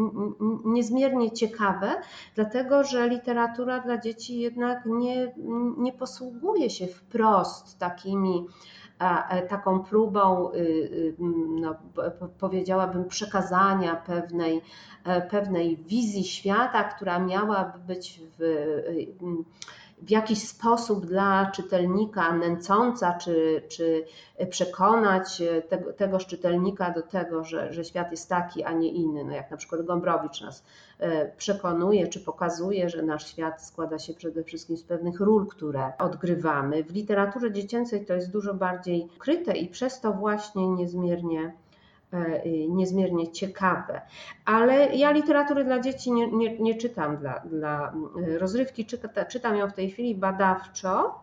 niezmiernie 0.65 1.31
ciekawe, 1.31 1.95
dlatego 2.35 2.85
że 2.85 3.09
literatura 3.09 3.81
dla 3.81 3.99
dzieci 3.99 4.41
jednak 4.41 4.87
nie, 4.87 5.33
nie 5.79 5.93
posługuje 5.93 6.71
się 6.71 6.87
wprost 6.87 7.79
takimi 7.79 8.47
e, 8.99 9.43
taką 9.43 9.81
próbą, 9.81 10.53
y, 10.53 10.57
y, 10.59 11.15
no, 11.61 11.75
powiedziałabym, 12.39 13.05
przekazania 13.05 13.97
pewnej, 13.97 14.63
e, 15.05 15.21
pewnej 15.21 15.77
wizji 15.77 16.25
świata, 16.25 16.85
która 16.85 17.19
miałaby 17.19 17.79
być 17.79 18.21
w 18.39 18.43
w 20.03 20.11
jakiś 20.11 20.49
sposób 20.49 21.07
dla 21.07 21.51
czytelnika 21.55 22.33
nęcąca, 22.33 23.15
czy, 23.15 23.63
czy 23.69 24.05
przekonać 24.51 25.43
tego, 25.69 25.93
tegoż 25.93 26.27
czytelnika 26.27 26.91
do 26.91 27.03
tego, 27.03 27.45
że, 27.45 27.73
że 27.73 27.85
świat 27.85 28.11
jest 28.11 28.29
taki, 28.29 28.65
a 28.65 28.73
nie 28.73 28.89
inny. 28.89 29.25
No 29.25 29.33
jak 29.33 29.51
na 29.51 29.57
przykład 29.57 29.83
Gombrowicz 29.83 30.41
nas 30.41 30.65
e, 30.99 31.31
przekonuje, 31.37 32.09
czy 32.09 32.21
pokazuje, 32.21 32.89
że 32.89 33.03
nasz 33.03 33.31
świat 33.31 33.63
składa 33.63 33.99
się 33.99 34.15
przede 34.15 34.45
wszystkim 34.45 34.77
z 34.77 34.85
pewnych 34.85 35.21
ról, 35.21 35.47
które 35.47 35.93
odgrywamy. 35.99 36.85
W 36.85 36.93
literaturze 36.93 37.53
dziecięcej 37.53 38.07
to 38.07 38.15
jest 38.15 38.31
dużo 38.31 38.55
bardziej 38.55 39.09
kryte 39.19 39.57
i 39.57 39.69
przez 39.69 40.01
to 40.01 40.13
właśnie 40.13 40.69
niezmiernie 40.69 41.53
E, 41.66 41.66
niezmiernie 42.69 43.33
ciekawe. 43.33 44.01
Ale 44.45 44.97
ja 44.97 45.11
literatury 45.11 45.64
dla 45.64 45.81
dzieci 45.81 46.12
nie, 46.12 46.31
nie, 46.33 46.59
nie 46.59 46.75
czytam 46.75 47.16
dla, 47.16 47.40
dla 47.40 47.95
e, 48.27 48.38
rozrywki, 48.38 48.87
czytam 49.29 49.57
ją 49.57 49.71
w 49.71 49.75
tej 49.75 49.90
chwili 49.90 50.14
badawczo. 50.14 51.21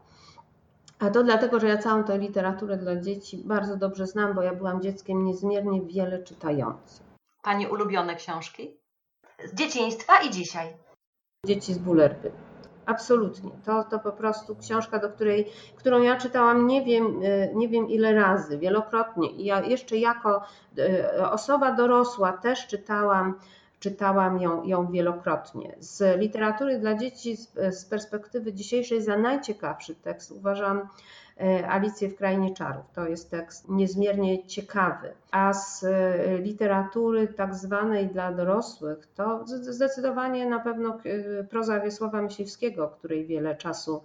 A 1.00 1.10
to 1.10 1.24
dlatego, 1.24 1.60
że 1.60 1.68
ja 1.68 1.78
całą 1.78 2.04
tę 2.04 2.18
literaturę 2.18 2.78
dla 2.78 3.02
dzieci 3.02 3.38
bardzo 3.38 3.78
dobrze 3.78 4.08
znam, 4.08 4.34
bo 4.34 4.42
ja 4.42 4.54
byłam 4.54 4.82
dzieckiem 4.82 5.26
niezmiernie 5.26 5.82
wiele 5.82 6.24
czytającym. 6.24 7.06
Pani 7.42 7.68
ulubione 7.68 8.16
książki? 8.16 8.78
Z 9.46 9.54
dzieciństwa 9.54 10.14
i 10.22 10.32
dzisiaj. 10.32 10.68
Dzieci 11.46 11.74
z 11.74 11.78
Bullerby. 11.78 12.32
Absolutnie. 12.86 13.52
To, 13.66 13.84
to 13.84 14.00
po 14.00 14.12
prostu 14.12 14.56
książka, 14.56 15.00
do 15.00 15.10
której, 15.10 15.48
którą 15.76 16.02
ja 16.02 16.18
czytałam 16.18 16.68
nie 16.68 16.86
wiem, 16.86 17.20
e, 17.24 17.54
nie 17.56 17.70
wiem 17.70 17.90
ile 17.90 18.14
razy, 18.14 18.58
wielokrotnie. 18.58 19.32
I 19.32 19.46
ja 19.46 19.62
jeszcze 19.62 19.98
jako 19.98 20.42
e, 20.78 21.32
osoba 21.32 21.72
dorosła 21.72 22.34
też 22.34 22.68
czytałam, 22.68 23.40
czytałam 23.80 24.42
ją, 24.42 24.64
ją 24.64 24.92
wielokrotnie. 24.92 25.76
Z 25.80 26.20
literatury 26.20 26.80
dla 26.80 26.96
dzieci 26.96 27.38
z, 27.38 27.76
z 27.80 27.86
perspektywy 27.86 28.54
dzisiejszej 28.54 29.02
za 29.02 29.18
najciekawszy 29.18 29.96
tekst 29.96 30.32
uważam 30.32 30.88
Alicję 31.68 32.10
w 32.10 32.16
Krainie 32.16 32.54
Czarów. 32.54 32.86
To 32.96 33.08
jest 33.08 33.32
tekst 33.32 33.70
niezmiernie 33.70 34.46
ciekawy. 34.46 35.14
A 35.32 35.54
z 35.54 35.84
e, 35.84 36.38
literatury 36.38 37.28
tak 37.28 37.56
zwanej 37.56 38.08
dla 38.08 38.32
dorosłych 38.32 39.08
to 39.16 39.44
zdecydowanie 39.48 40.46
na 40.46 40.60
pewno 40.60 40.98
e, 41.40 41.44
proza 41.44 41.80
Wiesława 41.80 42.22
Myśliwskiego, 42.22 42.88
której 42.88 43.26
wiele 43.26 43.56
czasu 43.56 44.04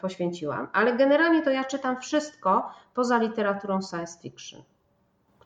poświęciłam. 0.00 0.68
Ale 0.72 0.96
generalnie 0.96 1.42
to 1.42 1.50
ja 1.50 1.64
czytam 1.64 2.00
wszystko 2.00 2.70
poza 2.94 3.18
literaturą 3.18 3.82
science 3.82 4.20
fiction 4.22 4.62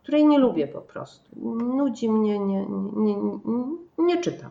której 0.02 0.26
nie 0.26 0.38
lubię 0.38 0.68
po 0.68 0.80
prostu. 0.80 1.30
Nudzi 1.76 2.10
mnie, 2.10 2.38
nie, 2.38 2.66
nie, 2.96 3.16
nie, 3.16 3.36
nie 3.98 4.20
czytam. 4.20 4.50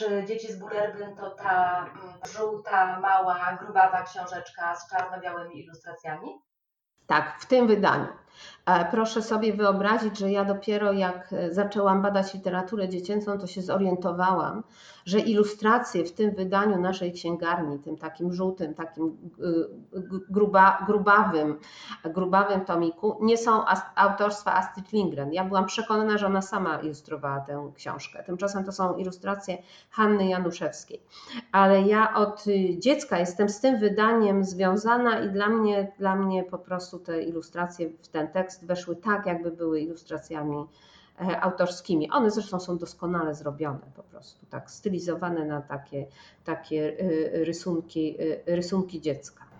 Czy 0.00 0.24
Dzieci 0.24 0.52
z 0.52 0.56
Bullerbyn 0.56 1.16
to 1.16 1.30
ta 1.30 1.78
mm, 1.78 2.14
żółta, 2.34 3.00
mała, 3.00 3.58
grubawa 3.64 4.02
książeczka 4.02 4.76
z 4.76 4.90
czarno-białymi 4.90 5.64
ilustracjami? 5.64 6.28
Tak, 7.06 7.40
w 7.40 7.46
tym 7.46 7.66
wydaniu. 7.66 8.06
E, 8.66 8.90
proszę 8.90 9.22
sobie 9.22 9.52
wyobrazić, 9.52 10.18
że 10.18 10.30
ja 10.30 10.44
dopiero 10.44 10.92
jak 10.92 11.32
e, 11.32 11.54
zaczęłam 11.54 12.02
badać 12.02 12.34
literaturę 12.34 12.88
dziecięcą, 12.88 13.38
to 13.38 13.46
się 13.46 13.62
zorientowałam, 13.62 14.62
że 15.04 15.18
ilustracje 15.18 16.04
w 16.04 16.12
tym 16.12 16.34
wydaniu 16.34 16.80
naszej 16.80 17.12
księgarni, 17.12 17.78
tym 17.78 17.96
takim 17.96 18.32
żółtym, 18.32 18.74
takim 18.74 19.16
e, 19.40 19.42
gruba, 20.30 20.84
grubawym, 20.86 21.58
grubawym 22.04 22.60
tomiku, 22.64 23.18
nie 23.20 23.36
są 23.36 23.64
autorstwa 23.94 24.54
Astrid 24.54 24.92
Lindgren. 24.92 25.32
Ja 25.32 25.44
byłam 25.44 25.66
przekonana, 25.66 26.18
że 26.18 26.26
ona 26.26 26.42
sama 26.42 26.78
ilustrowała 26.78 27.40
tę 27.40 27.70
książkę. 27.74 28.22
Tymczasem 28.24 28.64
to 28.64 28.72
są 28.72 28.96
ilustracje 28.96 29.58
Hanny 29.90 30.28
Januszewskiej. 30.28 31.02
Ale 31.52 31.82
ja 31.82 32.14
od 32.14 32.44
dziecka 32.78 33.18
jestem 33.18 33.48
z 33.48 33.60
tym 33.60 33.78
wydaniem 33.78 34.44
związana 34.44 35.20
i 35.20 35.30
dla 35.30 35.48
mnie, 35.48 35.92
dla 35.98 36.16
mnie 36.16 36.44
po 36.44 36.58
prostu 36.58 36.98
te 36.98 37.22
ilustracje 37.22 37.90
w 38.02 38.08
ten 38.08 38.19
tekst 38.28 38.66
weszły 38.66 38.96
tak, 38.96 39.26
jakby 39.26 39.50
były 39.50 39.80
ilustracjami 39.80 40.64
e, 41.20 41.40
autorskimi. 41.40 42.10
One 42.10 42.30
zresztą 42.30 42.60
są 42.60 42.78
doskonale 42.78 43.34
zrobione 43.34 43.80
po 43.96 44.02
prostu, 44.02 44.46
tak 44.46 44.70
stylizowane 44.70 45.44
na 45.44 45.60
takie, 45.60 46.06
takie 46.44 46.96
e, 46.98 47.44
rysunki, 47.44 48.16
e, 48.46 48.56
rysunki 48.56 49.00
dziecka. 49.00 49.50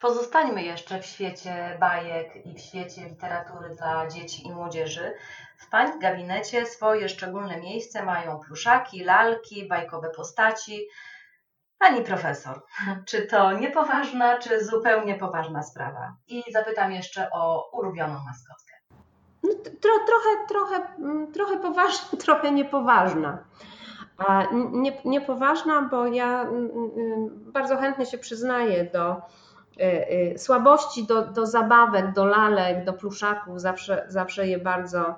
Pozostańmy 0.00 0.62
jeszcze 0.62 1.00
w 1.00 1.06
świecie 1.06 1.76
bajek 1.80 2.46
i 2.46 2.54
w 2.54 2.60
świecie 2.60 3.08
literatury 3.08 3.76
dla 3.76 4.06
dzieci 4.06 4.46
i 4.46 4.52
młodzieży. 4.52 5.12
W 5.56 5.68
Pani 5.70 6.00
gabinecie 6.00 6.66
swoje 6.66 7.08
szczególne 7.08 7.60
miejsce 7.60 8.04
mają 8.04 8.38
pluszaki, 8.38 9.04
lalki, 9.04 9.68
bajkowe 9.68 10.10
postaci. 10.10 10.88
Pani 11.78 12.04
profesor, 12.04 12.62
czy 13.04 13.26
to 13.26 13.52
niepoważna, 13.52 14.38
czy 14.38 14.64
zupełnie 14.64 15.14
poważna 15.14 15.62
sprawa? 15.62 16.14
I 16.28 16.42
zapytam 16.52 16.92
jeszcze 16.92 17.30
o 17.30 17.70
ulubioną 17.72 18.14
maskotkę. 18.26 18.74
No, 19.42 19.50
tro, 19.80 19.92
trochę, 20.06 20.46
trochę, 20.48 20.94
mm, 20.98 21.32
trochę 21.32 21.56
poważna, 21.56 22.18
trochę 22.24 22.52
niepoważna. 22.52 23.38
A 24.18 24.44
nie, 24.52 24.92
niepoważna, 25.04 25.82
bo 25.90 26.06
ja 26.06 26.42
mm, 26.42 26.70
mm, 26.96 27.52
bardzo 27.52 27.76
chętnie 27.76 28.06
się 28.06 28.18
przyznaję 28.18 28.84
do 28.84 29.16
y, 29.16 30.34
y, 30.34 30.38
słabości, 30.38 31.06
do, 31.06 31.26
do 31.26 31.46
zabawek, 31.46 32.12
do 32.12 32.24
lalek, 32.24 32.84
do 32.84 32.92
pluszaków. 32.92 33.60
Zawsze, 33.60 34.04
zawsze 34.08 34.48
je 34.48 34.58
bardzo, 34.58 35.14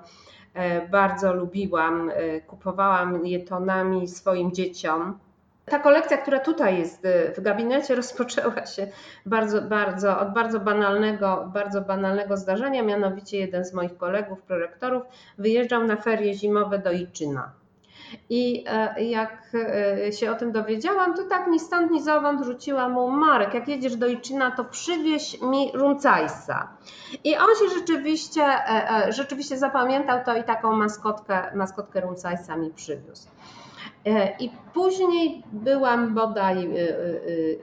e, 0.53 0.87
bardzo 0.87 1.33
lubiłam. 1.33 2.09
E, 2.09 2.41
kupowałam 2.41 3.25
je 3.25 3.39
tonami 3.39 4.07
swoim 4.07 4.51
dzieciom 4.51 5.19
Ta 5.71 5.79
kolekcja, 5.79 6.17
która 6.17 6.39
tutaj 6.39 6.79
jest 6.79 7.05
y, 7.05 7.33
w 7.37 7.41
gabinecie, 7.41 7.95
rozpoczęła 8.01 8.65
się 8.65 8.87
bardzo, 9.25 9.61
bardzo, 9.61 10.19
od 10.19 10.33
bardzo 10.33 10.59
banalnego, 10.59 11.49
bardzo 11.53 11.81
banalnego 11.81 12.37
zdarzenia. 12.37 12.83
Mianowicie 12.83 13.37
jeden 13.37 13.65
z 13.65 13.73
moich 13.73 13.97
kolegów, 13.97 14.41
prorektorów, 14.41 15.03
wyjeżdżał 15.37 15.83
na 15.83 15.95
ferie 15.95 16.33
zimowe 16.33 16.79
do 16.79 16.91
Iczyna. 16.91 17.51
I 18.29 18.63
e, 18.67 19.03
jak 19.03 19.51
e, 20.07 20.11
się 20.11 20.31
o 20.31 20.35
tym 20.35 20.51
dowiedziałam, 20.51 21.13
to 21.13 21.23
tak 21.23 21.47
ni 21.47 21.59
stąd, 21.59 21.91
ni 21.91 22.03
zowąd 22.03 22.45
rzuciłam 22.45 22.91
mu 22.91 23.11
Marek, 23.11 23.53
jak 23.53 23.67
jedziesz 23.67 23.95
do 23.95 24.07
Iczyna, 24.07 24.51
to 24.51 24.65
przywieź 24.65 25.41
mi 25.41 25.71
runcajsa. 25.73 26.67
I 27.23 27.37
on 27.37 27.47
się 27.59 27.79
rzeczywiście, 27.79 28.41
e, 28.43 29.11
rzeczywiście 29.13 29.57
zapamiętał 29.57 30.19
to 30.25 30.35
i 30.35 30.43
taką 30.43 30.71
maskotkę, 30.71 31.55
maskotkę 31.55 32.01
runcajsa 32.01 32.55
mi 32.55 32.69
przywiózł. 32.69 33.27
E, 34.05 34.37
I 34.39 34.51
później 34.73 35.43
byłam 35.51 36.13
bodaj, 36.13 36.57
e, 36.57 36.79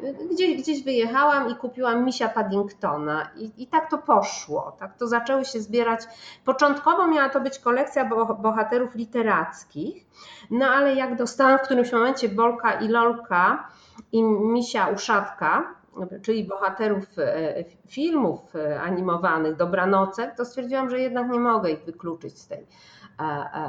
e, 0.08 0.26
gdzieś, 0.30 0.62
gdzieś 0.62 0.84
wyjechałam 0.84 1.50
i 1.50 1.56
kupiłam 1.56 2.04
misia 2.04 2.28
Paddingtona 2.28 3.30
I, 3.36 3.62
i 3.62 3.66
tak 3.66 3.90
to 3.90 3.98
poszło. 3.98 4.76
Tak 4.78 4.96
to 4.98 5.06
zaczęły 5.06 5.44
się 5.44 5.60
zbierać. 5.60 6.00
Początkowo 6.44 7.06
miała 7.06 7.28
to 7.28 7.40
być 7.40 7.58
kolekcja 7.58 8.04
bohaterów 8.38 8.94
literackich, 8.94 10.06
no 10.50 10.66
ale 10.66 10.94
jak 10.94 11.16
dostałam 11.16 11.58
w 11.58 11.62
którymś 11.62 11.92
momencie 11.92 12.28
Bolka 12.28 12.72
i 12.72 12.88
Lolka 12.88 13.68
i 14.12 14.22
misia 14.22 14.88
Uszatka, 14.88 15.74
czyli 16.22 16.44
bohaterów 16.44 17.04
filmów 17.86 18.40
animowanych, 18.82 19.56
Dobranocek, 19.56 20.36
to 20.36 20.44
stwierdziłam, 20.44 20.90
że 20.90 21.00
jednak 21.00 21.30
nie 21.30 21.40
mogę 21.40 21.70
ich 21.70 21.84
wykluczyć 21.84 22.38
z 22.38 22.48
tej, 22.48 22.66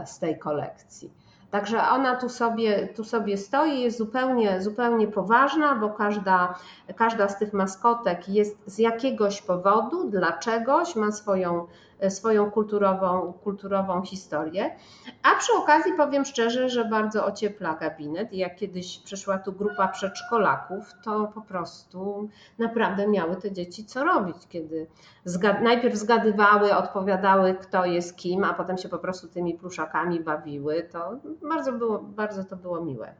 z 0.06 0.20
tej 0.20 0.40
kolekcji. 0.40 1.12
Także 1.52 1.90
ona 1.90 2.16
tu 2.16 2.30
sobie, 2.30 2.88
tu 2.88 3.04
sobie 3.04 3.38
stoi, 3.38 3.82
jest 3.82 3.98
zupełnie, 3.98 4.62
zupełnie 4.62 5.08
poważna, 5.08 5.76
bo 5.76 5.90
każda, 5.90 6.56
każda 6.96 7.30
z 7.30 7.40
tych 7.40 7.54
maskotek 7.54 8.30
jest 8.30 8.58
z 8.66 8.78
jakiegoś 8.78 9.42
powodu, 9.42 10.10
dlaczegoś, 10.10 10.96
ma 10.96 11.12
swoją 11.12 11.68
swoją 12.10 12.52
kulturową, 12.52 13.34
kulturową 13.44 14.02
historię. 14.02 14.76
A 15.24 15.40
przy 15.40 15.54
okazji 15.54 15.94
powiem 15.94 16.26
szczerze, 16.26 16.70
że 16.70 16.86
bardzo 16.86 17.26
ociepla 17.26 17.74
gabinet. 17.74 18.34
Jak 18.34 18.56
kiedyś 18.56 19.00
przyszła 19.00 19.38
tu 19.38 19.54
grupa 19.54 19.88
przedszkolaków, 19.88 20.94
to 21.04 21.32
po 21.34 21.42
prostu 21.42 22.30
naprawdę 22.60 23.08
miały 23.08 23.36
te 23.36 23.52
dzieci 23.52 23.86
co 23.86 24.04
robić, 24.04 24.38
kiedy 24.50 24.88
zgad 25.26 25.62
najpierw 25.62 25.96
zgadywały, 25.96 26.76
odpowiadały 26.76 27.54
kto 27.54 27.86
jest 27.86 28.16
kim, 28.16 28.44
a 28.44 28.54
potem 28.54 28.78
się 28.78 28.90
po 28.90 29.00
prostu 29.00 29.28
tymi 29.28 29.54
pluszakami 29.54 30.20
bawiły. 30.20 30.84
To 30.92 31.12
bardzo, 31.50 31.72
było, 31.72 32.00
bardzo 32.00 32.44
to 32.44 32.56
było 32.56 32.82
miłe. 32.82 33.14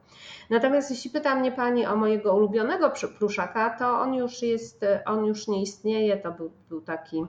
Natomiast 0.50 0.90
jeśli 0.90 1.10
pyta 1.10 1.34
mnie 1.34 1.52
Pani 1.52 1.86
o 1.86 1.96
mojego 1.96 2.34
ulubionego 2.34 2.92
pluszaka, 3.18 3.70
to 3.78 4.00
on 4.00 4.14
już 4.14 4.42
jest, 4.42 4.84
on 5.06 5.24
już 5.24 5.48
nie 5.48 5.62
istnieje. 5.62 6.16
To 6.16 6.32
był, 6.32 6.50
był 6.68 6.80
taki 6.80 7.26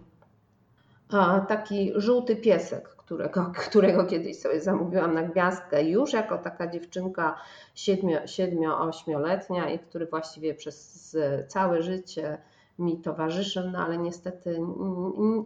taki 1.47 1.91
żółty 1.95 2.35
piesek, 2.35 2.89
którego, 2.89 3.51
którego 3.69 4.05
kiedyś 4.05 4.39
sobie 4.39 4.61
zamówiłam 4.61 5.13
na 5.13 5.23
gwiazdkę 5.23 5.83
już 5.83 6.13
jako 6.13 6.37
taka 6.37 6.67
dziewczynka 6.67 7.37
7-8-letnia 7.75 9.69
i 9.69 9.79
który 9.79 10.05
właściwie 10.05 10.53
przez 10.53 11.17
całe 11.47 11.81
życie 11.81 12.37
mi 12.79 12.97
towarzyszył, 12.97 13.63
no 13.71 13.79
ale 13.79 13.97
niestety 13.97 14.59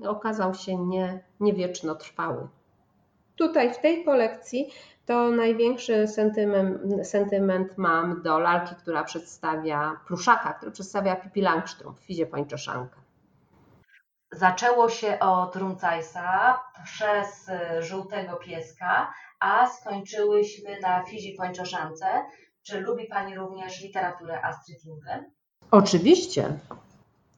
okazał 0.07 0.53
się 0.53 0.77
nie, 0.77 1.23
nie 1.39 1.53
wieczno 1.53 1.95
trwały. 1.95 2.47
Tutaj 3.35 3.73
w 3.73 3.79
tej 3.79 4.05
kolekcji 4.05 4.69
to 5.05 5.31
największy 5.31 6.07
sentyment, 6.07 7.07
sentyment 7.07 7.77
mam 7.77 8.21
do 8.21 8.39
lalki, 8.39 8.75
która 8.75 9.03
przedstawia 9.03 9.99
pluszaka, 10.07 10.53
który 10.53 10.71
przedstawia 10.71 11.15
Pippi 11.15 11.41
Langstrumpf 11.41 12.01
Fizie 12.01 12.25
Pończoszanka. 12.25 13.04
Zaczęło 14.35 14.89
się 14.89 15.19
od 15.19 15.55
Runcajsa 15.55 16.59
przez 16.83 17.49
y, 17.49 17.83
żółtego 17.83 18.35
pieska, 18.35 19.13
a 19.39 19.67
skończyłyśmy 19.67 20.79
na 20.79 21.03
Fizi 21.03 21.35
Pończoszance. 21.37 22.05
Czy 22.63 22.81
lubi 22.81 23.05
Pani 23.05 23.35
również 23.35 23.81
literaturę 23.81 24.45
Astrid 24.45 24.85
Lindgren? 24.85 25.25
Oczywiście. 25.71 26.59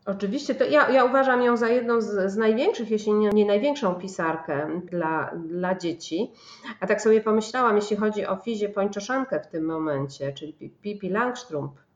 Oczywiście, 0.06 0.56
to 0.56 0.66
ja, 0.66 0.90
ja 0.90 1.04
uważam 1.04 1.42
ją 1.42 1.58
za 1.58 1.68
jedną 1.68 2.02
z, 2.02 2.32
z 2.32 2.38
największych, 2.38 2.92
jeśli 2.92 3.14
nie, 3.14 3.30
nie, 3.30 3.46
największą 3.46 3.96
pisarkę 3.96 4.82
dla, 4.84 5.32
dla 5.48 5.76
dzieci. 5.76 6.32
A 6.80 6.88
tak 6.88 7.02
sobie 7.02 7.22
pomyślałam, 7.22 7.76
jeśli 7.76 7.98
chodzi 7.98 8.26
o 8.26 8.36
Fizie 8.36 8.70
Pończoszankę 8.70 9.40
w 9.40 9.48
tym 9.48 9.66
momencie, 9.66 10.34
czyli 10.34 10.54
Pippi 10.54 11.10
Langstrumpf, 11.10 11.87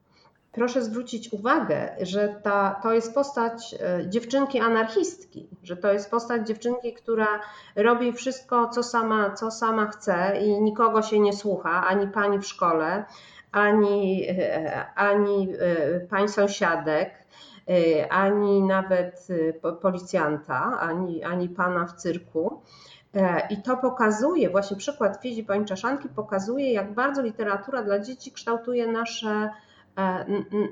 proszę 0.51 0.81
zwrócić 0.81 1.33
uwagę, 1.33 1.95
że 2.01 2.35
ta, 2.43 2.79
to 2.83 2.93
jest 2.93 3.13
postać 3.13 3.75
e, 3.79 4.09
dziewczynki 4.09 4.59
anarchistki, 4.59 5.49
że 5.63 5.77
to 5.77 5.93
jest 5.93 6.11
postać 6.11 6.47
dziewczynki, 6.47 6.93
która 6.93 7.39
robi 7.75 8.13
wszystko, 8.13 8.69
co 8.69 8.83
sama, 8.83 9.31
co 9.33 9.51
sama 9.51 9.87
chce 9.87 10.39
i 10.41 10.61
nikogo 10.61 11.01
się 11.01 11.19
nie 11.19 11.33
słucha, 11.33 11.87
ani 11.87 12.07
pani 12.07 12.39
w 12.39 12.45
szkole, 12.45 13.05
ani, 13.51 14.25
e, 14.29 14.85
ani 14.95 15.53
e, 15.59 15.99
pań 15.99 16.27
sąsiadek, 16.27 17.21
ani 18.09 18.61
nawet 18.61 19.27
policjanta, 19.81 20.79
ani, 20.79 21.23
ani 21.23 21.49
pana 21.49 21.85
w 21.85 21.93
cyrku. 21.93 22.61
I 23.49 23.61
to 23.61 23.77
pokazuje, 23.77 24.49
właśnie 24.49 24.77
przykład 24.77 25.21
Fizi 25.21 25.43
Pańczaszanki 25.43 26.09
pokazuje, 26.09 26.73
jak 26.73 26.93
bardzo 26.93 27.21
literatura 27.21 27.83
dla 27.83 27.99
dzieci 27.99 28.31
kształtuje 28.31 28.87
nasze 28.87 29.49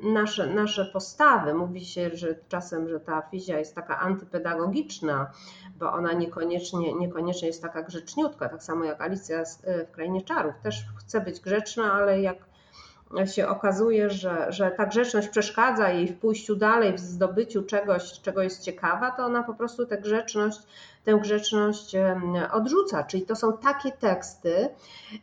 nasze, 0.04 0.48
nasze 0.48 0.86
postawy. 0.86 1.54
Mówi 1.54 1.86
się, 1.86 2.10
że 2.14 2.36
czasem, 2.50 2.90
że 2.90 3.00
ta 3.00 3.22
fizja 3.22 3.60
jest 3.60 3.76
taka 3.76 4.00
antypedagogiczna, 4.00 5.32
bo 5.80 5.94
ona 5.94 6.14
niekoniecznie, 6.14 6.94
niekoniecznie 6.94 7.48
jest 7.48 7.62
taka 7.62 7.84
grzeczniutka, 7.84 8.50
tak 8.50 8.64
samo 8.64 8.86
jak 8.86 9.02
Alicja 9.02 9.40
e, 9.40 9.86
w 9.86 9.92
Krainie 9.92 10.22
Czarów. 10.22 10.54
Też 10.64 10.86
chce 11.00 11.22
być 11.22 11.40
grzeczna, 11.40 11.94
ale 11.94 12.22
jak 12.22 12.50
się 13.26 13.48
okazuje, 13.48 14.10
że, 14.10 14.46
że 14.50 14.72
ta 14.72 14.86
grzeczność 14.86 15.28
przeszkadza 15.28 15.90
jej 15.90 16.08
w 16.08 16.20
pójściu 16.20 16.56
dalej, 16.56 16.94
w 16.94 17.00
zdobyciu 17.00 17.64
czegoś, 17.64 18.22
czego 18.22 18.42
jest 18.42 18.64
ciekawa, 18.64 19.12
to 19.12 19.26
ona 19.26 19.44
po 19.44 19.54
prostu 19.54 19.86
tę 19.86 19.98
grzeczność, 19.98 20.60
tę 21.04 21.20
grzeczność 21.22 21.96
odrzuca. 22.52 23.04
Czyli 23.04 23.26
to 23.26 23.36
są 23.36 23.58
takie 23.58 23.92
teksty, 23.92 24.70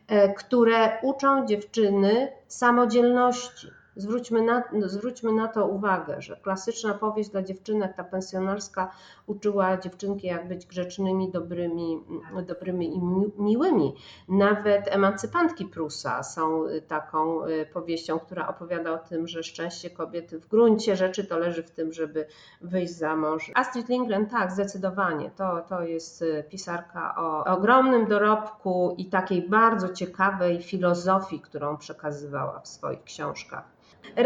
e, 0.07 0.33
które 0.33 0.97
uczą 1.01 1.45
dziewczyny 1.45 2.31
samodzielności 2.47 3.76
Zwróćmy 3.97 4.41
na, 4.41 4.63
zwróćmy 4.85 5.31
na 5.31 5.47
to 5.47 5.67
uwagę, 5.67 6.21
że 6.21 6.35
klasyczna 6.35 6.93
powieść 6.93 7.29
dla 7.29 7.41
dziewczynek, 7.41 7.93
ta 7.95 8.03
pensjonarska, 8.03 8.91
uczyła 9.27 9.77
dziewczynki, 9.77 10.27
jak 10.27 10.47
być 10.47 10.65
grzecznymi, 10.65 11.31
dobrymi, 11.31 12.03
dobrymi 12.47 12.95
i 12.95 13.01
miłymi. 13.41 13.95
Nawet 14.29 14.87
emancypantki 14.87 15.65
Prusa 15.65 16.23
są 16.23 16.63
taką 16.87 17.45
y, 17.45 17.65
powieścią, 17.73 18.19
która 18.19 18.47
opowiada 18.47 18.91
o 18.91 18.97
tym, 18.97 19.27
że 19.27 19.43
szczęście 19.43 19.89
kobiety 19.89 20.39
w 20.39 20.47
gruncie 20.47 20.95
rzeczy 20.95 21.25
to 21.25 21.37
leży 21.37 21.63
w 21.63 21.71
tym, 21.71 21.93
żeby 21.93 22.25
wyjść 22.61 22.93
za 22.93 23.15
mąż. 23.15 23.51
Astrid 23.55 23.89
Lindgren, 23.89 24.25
tak, 24.25 24.51
zdecydowanie. 24.51 25.31
To, 25.31 25.61
to 25.61 25.83
jest 25.83 26.21
y, 26.21 26.43
pisarka 26.49 27.15
o 27.15 27.45
ogromnym 27.45 28.07
dorobku 28.07 28.95
i 28.97 29.05
takiej 29.05 29.49
bardzo 29.49 29.89
ciekawej 29.89 30.61
filozofii, 30.61 31.39
którą 31.39 31.77
przekazywała 31.77 32.59
w 32.59 32.67
swoich 32.67 33.03
książkach 33.03 33.77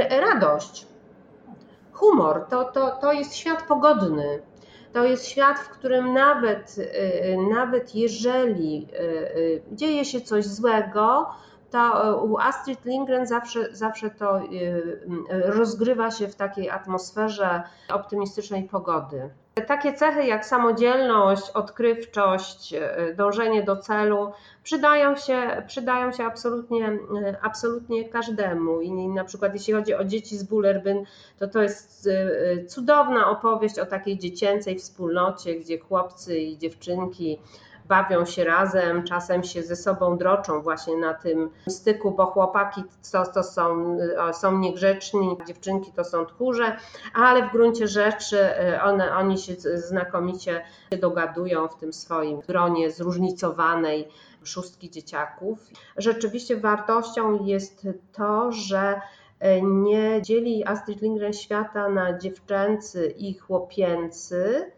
radość, 0.09 0.87
humor 1.93 2.45
to, 2.49 2.63
to, 2.63 2.91
to 2.91 3.13
jest 3.13 3.35
świat 3.35 3.63
pogodny. 3.63 4.41
To 4.93 5.03
jest 5.03 5.27
świat, 5.27 5.59
w 5.59 5.69
którym 5.69 6.13
nawet, 6.13 6.77
y, 6.77 7.37
nawet 7.53 7.95
jeżeli 7.95 8.87
y, 8.93 8.97
y, 8.99 9.63
dzieje 9.71 10.05
się 10.05 10.21
coś 10.21 10.45
złego, 10.45 11.29
to 11.69 12.15
u 12.25 12.37
Astrid 12.37 12.85
Lindgren 12.85 13.27
zawsze, 13.27 13.75
zawsze 13.75 14.09
to 14.09 14.39
rozgrywa 15.29 16.11
się 16.11 16.27
w 16.27 16.35
takiej 16.35 16.69
atmosferze 16.69 17.63
optymistycznej 17.89 18.63
pogody. 18.63 19.29
Takie 19.67 19.93
cechy 19.93 20.25
jak 20.25 20.45
samodzielność, 20.45 21.49
odkrywczość, 21.49 22.73
e, 22.73 23.13
dążenie 23.15 23.63
do 23.63 23.77
celu 23.77 24.31
przydają 24.63 25.15
się, 25.15 25.63
przydają 25.67 26.11
się 26.11 26.23
absolutnie, 26.23 26.87
e, 26.87 27.35
absolutnie 27.41 28.09
każdemu. 28.09 28.81
I 28.81 29.07
na 29.07 29.23
przykład 29.23 29.53
jeśli 29.53 29.73
chodzi 29.73 29.93
o 29.93 30.03
dzieci 30.03 30.37
z 30.37 30.43
Bullerbyn, 30.43 31.05
to 31.39 31.47
to 31.47 31.61
jest 31.61 32.07
e, 32.07 32.65
cudowna 32.65 33.29
opowieść 33.29 33.79
o 33.79 33.85
takiej 33.85 34.17
dziecięcej 34.17 34.79
wspólnocie, 34.79 35.55
gdzie 35.55 35.79
chłopcy 35.79 36.39
i 36.39 36.57
dziewczynki 36.57 37.39
bawią 37.91 38.25
się 38.25 38.43
razem, 38.43 39.03
czasem 39.03 39.43
się 39.43 39.63
ze 39.63 39.75
sobą 39.75 40.17
droczą 40.17 40.61
właśnie 40.61 40.97
na 40.97 41.13
tym 41.13 41.49
styku, 41.69 42.11
bo 42.11 42.25
chłopaki 42.25 42.83
to, 43.11 43.25
to 43.25 43.43
są, 43.43 43.97
są 44.33 44.57
niegrzeczni, 44.57 45.37
dziewczynki 45.47 45.91
to 45.91 46.03
są 46.03 46.25
tchórze, 46.25 46.77
ale 47.13 47.49
w 47.49 47.51
gruncie 47.51 47.87
rzeczy 47.87 48.37
one, 48.83 49.15
oni 49.15 49.37
się 49.37 49.53
znakomicie 49.75 50.61
dogadują 50.99 51.67
w 51.67 51.77
tym 51.77 51.93
swoim 51.93 52.39
gronie 52.39 52.91
zróżnicowanej 52.91 54.07
szóstki 54.43 54.89
dzieciaków. 54.89 55.59
Rzeczywiście 55.97 56.57
wartością 56.57 57.45
jest 57.45 57.87
to, 58.13 58.51
że 58.51 59.01
nie 59.63 60.21
dzieli 60.21 60.67
Astrid 60.67 61.01
Lindgren 61.01 61.33
świata 61.33 61.89
na 61.89 62.17
dziewczęcy 62.17 63.13
i 63.17 63.33
chłopięcy. 63.33 64.71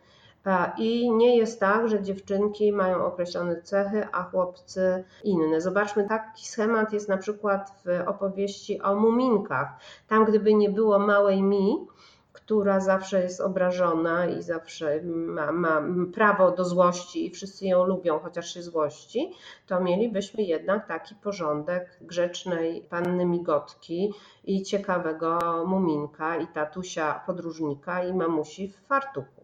I 0.77 1.11
nie 1.11 1.37
jest 1.37 1.59
tak, 1.59 1.89
że 1.89 2.01
dziewczynki 2.01 2.71
mają 2.71 3.05
określone 3.05 3.61
cechy, 3.61 4.07
a 4.11 4.23
chłopcy 4.23 5.03
inne. 5.23 5.61
Zobaczmy, 5.61 6.07
taki 6.09 6.47
schemat 6.47 6.93
jest 6.93 7.09
na 7.09 7.17
przykład 7.17 7.71
w 7.85 8.07
opowieści 8.07 8.81
o 8.81 8.95
muminkach. 8.95 9.67
Tam, 10.07 10.25
gdyby 10.25 10.53
nie 10.53 10.69
było 10.69 10.99
małej 10.99 11.43
mi, 11.43 11.87
która 12.33 12.79
zawsze 12.79 13.23
jest 13.23 13.41
obrażona 13.41 14.25
i 14.25 14.41
zawsze 14.41 15.01
ma, 15.03 15.51
ma, 15.51 15.83
prawo 16.13 16.51
do 16.51 16.65
złości 16.65 17.25
i 17.25 17.29
wszyscy 17.29 17.65
ją 17.65 17.85
lubią, 17.85 18.19
chociaż 18.19 18.53
się 18.53 18.63
złości, 18.63 19.33
to 19.67 19.81
mielibyśmy 19.81 20.43
jednak 20.43 20.87
taki 20.87 21.15
porządek 21.15 21.97
grzecznej 22.01 22.81
panny 22.81 23.25
migotki 23.25 24.13
i 24.43 24.63
ciekawego 24.63 25.39
muminka 25.67 26.37
i 26.37 26.47
tatusia 26.47 27.23
podróżnika 27.25 28.03
i 28.03 28.13
mamusi 28.13 28.67
w 28.67 28.87
fartuchu. 28.87 29.42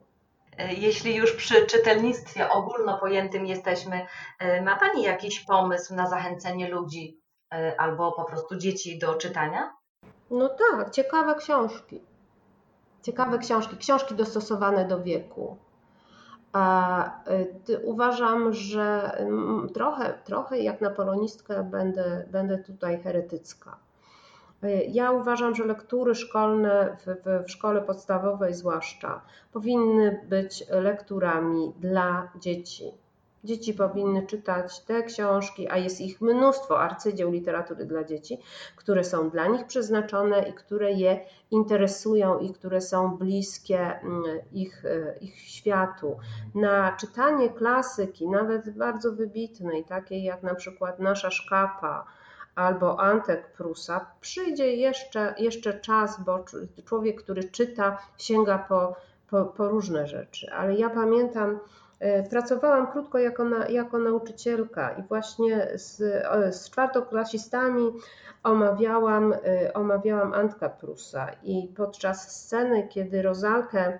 Jeśli 0.77 1.15
już 1.15 1.35
przy 1.35 1.65
czytelnictwie 1.65 2.49
ogólnopojętym 2.49 3.45
jesteśmy, 3.45 4.05
e, 4.39 4.61
ma 4.61 4.75
Pani 4.75 5.03
jakiś 5.03 5.39
pomysł 5.39 5.95
na 5.95 6.09
zachęcenie 6.09 6.69
ludzi 6.69 7.21
e, 7.53 7.81
albo 7.81 8.11
po 8.11 8.23
prostu 8.23 8.57
dzieci 8.57 8.99
do 8.99 9.15
czytania? 9.15 9.73
No 10.31 10.49
tak, 10.49 10.89
ciekawe 10.89 11.35
książki 11.35 12.01
ciekawe 13.01 13.37
książki, 13.37 13.77
książki 13.77 14.15
dostosowane 14.15 14.87
do 14.87 15.01
wieku. 15.03 15.57
Y, 17.69 17.79
uważam, 17.83 18.53
że 18.53 19.11
mm, 19.17 19.69
trochę, 19.73 20.19
trochę 20.23 20.59
jak 20.59 20.81
na 20.81 20.89
polonistkę 20.89 21.63
będę, 21.63 22.25
będę 22.31 22.57
tutaj 22.57 23.01
heretycka. 23.01 23.77
Y, 24.63 24.85
ja 24.89 25.11
uważam, 25.11 25.55
że 25.55 25.65
lektury 25.65 26.15
szkolne 26.15 26.97
w, 26.99 27.05
w, 27.05 27.45
w 27.45 27.51
szkole 27.51 27.81
podstawowej 27.81 28.53
zwłaszcza 28.53 29.21
powinny 29.53 30.25
być 30.29 30.63
lekturami 30.69 31.73
dla 31.79 32.31
dzieci 32.39 32.91
Dzieci 33.43 33.73
powinny 33.73 34.27
czytać 34.27 34.79
te 34.79 35.03
książki, 35.03 35.67
a 35.69 35.77
jest 35.77 36.01
ich 36.01 36.21
mnóstwo 36.21 36.79
arcydzieł 36.79 37.31
literatury 37.31 37.85
dla 37.85 38.03
dzieci, 38.03 38.37
które 38.75 39.03
są 39.03 39.29
dla 39.29 39.47
nich 39.47 39.65
przeznaczone 39.65 40.49
i 40.49 40.53
które 40.53 40.91
je 40.91 41.19
interesują 41.51 42.39
i 42.39 42.53
które 42.53 42.81
są 42.81 43.17
bliskie 43.17 43.99
mm, 43.99 44.23
ich, 44.51 44.85
e, 44.85 45.15
ich 45.21 45.39
światu. 45.39 46.17
Na 46.55 46.95
czytanie 46.99 47.49
klasyki, 47.49 48.27
nawet 48.27 48.77
bardzo 48.77 49.11
wybitnej, 49.11 49.83
takiej 49.83 50.23
jak 50.23 50.43
na 50.43 50.55
przykład 50.55 50.99
Nasza 50.99 51.31
Szkapa, 51.31 52.05
albo 52.59 52.99
Antek 52.99 53.51
Prusa, 53.51 54.05
przyjdzie 54.21 54.75
jeszcze, 54.75 55.35
jeszcze 55.37 55.79
czas, 55.79 56.23
bo 56.23 56.45
człowiek, 56.85 57.23
który 57.23 57.43
czyta, 57.43 57.97
sięga 58.17 58.57
po, 58.57 58.95
po, 59.29 59.45
po 59.45 59.67
różne 59.67 60.07
rzeczy. 60.07 60.51
Ale 60.53 60.75
ja 60.75 60.89
pamiętam, 60.89 61.59
E, 61.99 62.23
pracowałam 62.23 62.91
krótko 62.91 63.17
jako, 63.17 63.43
na, 63.43 63.67
jako 63.67 63.99
nauczycielka 63.99 64.89
i 64.89 65.03
właśnie 65.03 65.67
z, 65.75 65.97
z 66.55 66.69
czwartoklasistami 66.69 67.91
omawiałam, 68.43 69.33
e, 69.33 69.73
omawiałam 69.73 70.33
Antka 70.33 70.69
Prusa 70.69 71.27
i 71.43 71.67
podczas 71.77 72.41
sceny, 72.41 72.87
kiedy 72.87 73.21
Rozalkę, 73.21 73.99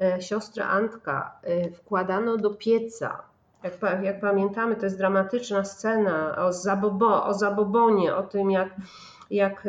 e, 0.00 0.22
siostrę 0.22 0.64
Antka, 0.64 1.40
wkładano 1.74 2.36
do 2.36 2.50
pieca, 2.50 3.22
jak, 3.66 4.02
jak 4.02 4.20
pamiętamy, 4.20 4.76
to 4.76 4.84
jest 4.84 4.98
dramatyczna 4.98 5.64
scena 5.64 6.36
o, 6.36 6.52
zabobo, 6.52 7.24
o 7.24 7.34
zabobonie, 7.34 8.16
o 8.16 8.22
tym 8.22 8.50
jak, 8.50 8.68
jak 9.30 9.68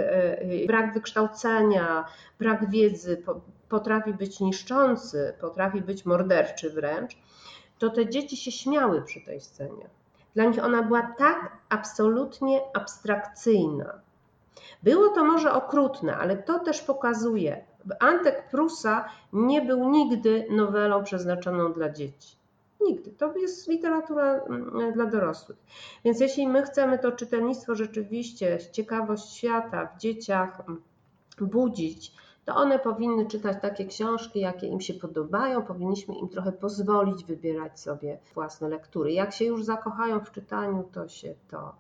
brak 0.68 0.94
wykształcenia, 0.94 2.06
brak 2.40 2.70
wiedzy 2.70 3.24
potrafi 3.70 4.14
być 4.14 4.40
niszczący, 4.40 5.34
potrafi 5.42 5.82
być 5.82 6.06
morderczy 6.06 6.70
wręcz 6.70 7.18
to 7.80 7.90
te 7.90 8.10
dzieci 8.10 8.38
się 8.38 8.52
śmiały 8.52 9.02
przy 9.02 9.22
tej 9.22 9.42
scenie. 9.42 9.90
Dla 10.36 10.46
nich 10.46 10.64
ona 10.64 10.84
była 10.84 11.02
tak 11.18 11.58
absolutnie 11.70 12.62
abstrakcyjna. 12.74 14.00
Było 14.84 15.10
to 15.10 15.24
może 15.24 15.54
okrutne, 15.54 16.18
ale 16.18 16.38
to 16.38 16.60
też 16.60 16.82
pokazuje, 16.82 17.66
Antek 18.00 18.50
Prusa 18.50 19.10
nie 19.34 19.62
był 19.62 19.90
nigdy 19.90 20.48
nowelą 20.50 21.04
przeznaczoną 21.04 21.74
dla 21.74 21.90
dzieci. 21.90 22.38
Nigdy. 22.82 23.12
To 23.12 23.38
jest 23.38 23.68
literatura 23.68 24.34
mm, 24.34 24.94
dla 24.94 25.06
dorosłych. 25.06 25.58
Więc 26.06 26.20
jeśli 26.20 26.48
my 26.48 26.64
chcemy 26.64 27.00
to 27.00 27.12
czytelnictwo 27.12 27.76
rzeczywiście, 27.76 28.58
ciekawość 28.72 29.34
świata 29.34 29.86
w 29.86 30.00
dzieciach 30.00 30.60
mm, 30.60 30.82
budzić, 31.42 32.12
to 32.48 32.56
one 32.56 32.80
powinny 32.80 33.26
czytać 33.26 33.58
takie 33.62 33.86
książki, 33.86 34.40
jakie 34.40 34.68
im 34.68 34.82
się 34.82 34.94
podobają. 34.94 35.64
Powinniśmy 35.64 36.16
im 36.16 36.30
trochę 36.30 36.52
pozwolić 36.52 37.24
wybierać 37.24 37.80
sobie 37.80 38.20
własne 38.34 38.70
lektury. 38.70 39.12
Jak 39.12 39.34
się 39.34 39.46
już 39.46 39.64
zakochają 39.64 40.20
w 40.20 40.32
czytaniu, 40.32 40.90
to 40.94 41.08
się 41.08 41.36
to, 41.50 41.76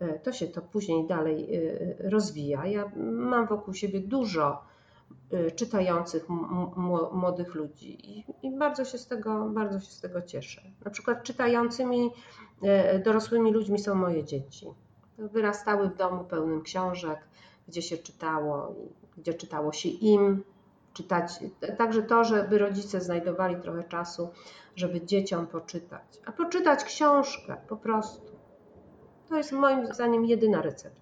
e, 0.00 0.18
to, 0.18 0.32
się 0.32 0.46
to 0.46 0.62
później 0.62 1.06
dalej 1.06 1.56
e, 1.56 2.10
rozwija. 2.10 2.66
Ja 2.66 2.90
mam 2.96 3.46
wokół 3.46 3.74
siebie 3.74 4.00
dużo 4.00 4.64
czytających 5.56 6.28
młodych 7.12 7.54
ludzi 7.54 8.24
i, 8.42 8.56
bardzo, 8.58 8.84
się 8.84 8.98
z 8.98 9.06
tego, 9.06 9.48
bardzo 9.48 9.80
się 9.80 9.90
z 9.92 10.00
tego 10.00 10.22
cieszę. 10.22 10.62
Na 10.84 10.90
przykład 10.90 11.22
czytającymi 11.22 12.10
dorosłymi 13.04 13.52
ludźmi 13.52 13.78
są 13.78 13.94
moje 13.94 14.24
dzieci. 14.24 14.66
Wyrastały 15.18 15.88
w 15.88 15.96
domu 15.96 16.24
pełnym 16.24 16.62
książek, 16.62 17.18
gdzie 17.68 17.82
się 17.82 17.98
czytało 17.98 18.74
gdzie 19.16 19.34
czytało 19.34 19.72
się 19.72 19.88
im, 19.88 20.44
czytać. 20.92 21.40
Także 21.78 22.02
to, 22.02 22.24
żeby 22.24 22.58
rodzice 22.58 23.00
znajdowali 23.00 23.56
trochę 23.56 23.84
czasu, 23.84 24.28
żeby 24.76 25.00
dzieciom 25.00 25.46
poczytać. 25.46 26.20
A 26.26 26.32
poczytać 26.32 26.84
książkę 26.84 27.56
po 27.68 27.76
prostu. 27.76 28.32
To 29.28 29.36
jest 29.36 29.52
moim 29.52 29.94
zdaniem 29.94 30.24
jedyna 30.24 30.62
recepta. 30.62 31.01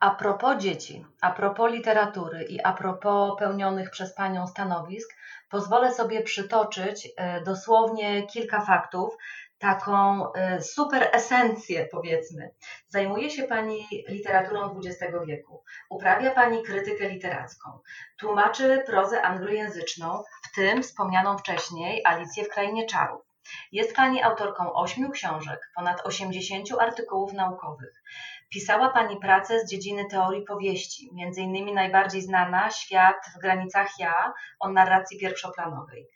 A 0.00 0.10
propos 0.10 0.56
dzieci, 0.58 1.06
a 1.20 1.30
propos 1.30 1.72
literatury 1.72 2.44
i 2.44 2.60
a 2.60 2.72
propos 2.72 3.38
pełnionych 3.38 3.90
przez 3.90 4.14
Panią 4.14 4.46
stanowisk, 4.46 5.16
pozwolę 5.50 5.94
sobie 5.94 6.22
przytoczyć 6.22 7.08
e, 7.16 7.40
dosłownie 7.40 8.26
kilka 8.26 8.60
faktów, 8.60 9.16
taką 9.58 10.26
y, 10.32 10.62
super 10.62 11.08
esencję, 11.12 11.88
powiedzmy. 11.92 12.50
Zajmuje 12.88 13.30
się 13.30 13.42
Pani 13.42 13.88
literaturą 14.08 14.80
XX 14.84 15.14
wieku, 15.26 15.62
uprawia 15.90 16.30
Pani 16.30 16.62
krytykę 16.62 17.08
literacką, 17.08 17.78
tłumaczy 18.18 18.82
prozę 18.86 19.22
anglojęzyczną, 19.22 20.22
w 20.42 20.54
tym 20.54 20.82
wspomnianą 20.82 21.38
wcześniej 21.38 22.02
Alicję 22.04 22.44
w 22.44 22.48
Krainie 22.48 22.86
Czarów. 22.86 23.22
Jest 23.72 23.96
Pani 23.96 24.22
autorką 24.22 24.72
ośmiu 24.72 25.10
książek, 25.10 25.60
ponad 25.76 26.06
80 26.06 26.68
artykułów 26.80 27.32
naukowych. 27.32 28.02
Pisała 28.48 28.88
Pani 28.88 29.16
pracę 29.16 29.60
z 29.60 29.70
dziedziny 29.70 30.04
teorii 30.10 30.42
powieści, 30.42 31.10
między 31.14 31.40
innymi 31.40 31.74
najbardziej 31.74 32.22
znana 32.22 32.70
Świat 32.70 33.16
w 33.36 33.40
granicach 33.40 33.88
ja 33.98 34.32
o 34.60 34.68
narracji 34.68 35.18
pierwszoplanowej. 35.18 36.08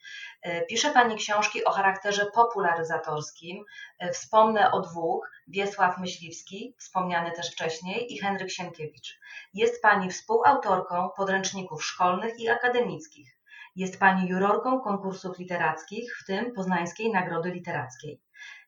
E, 0.43 0.67
pisze 0.67 0.91
Pani 0.91 1.17
książki 1.17 1.65
o 1.65 1.71
charakterze 1.71 2.27
popularyzatorskim. 2.35 3.65
E, 3.99 4.13
wspomnę 4.13 4.73
o 4.73 4.81
dwóch, 4.81 5.31
Wiesław 5.49 5.99
Myśliwski, 5.99 6.75
wspomniany 6.79 7.33
też 7.33 7.53
wcześniej, 7.53 8.13
i 8.15 8.19
Henryk 8.19 8.51
Sienkiewicz. 8.51 9.19
Jest 9.55 9.83
Pani 9.83 10.11
współautorką 10.11 11.11
podręczników 11.17 11.85
szkolnych 11.85 12.41
i 12.41 12.49
akademickich. 12.49 13.41
Jest 13.77 14.01
Pani 14.01 14.29
jurorką 14.29 14.81
konkursów 14.81 15.39
literackich, 15.39 16.17
w 16.23 16.27
tym 16.27 16.53
Poznańskiej 16.53 17.13
Nagrody 17.13 17.51
Literackiej. 17.51 18.21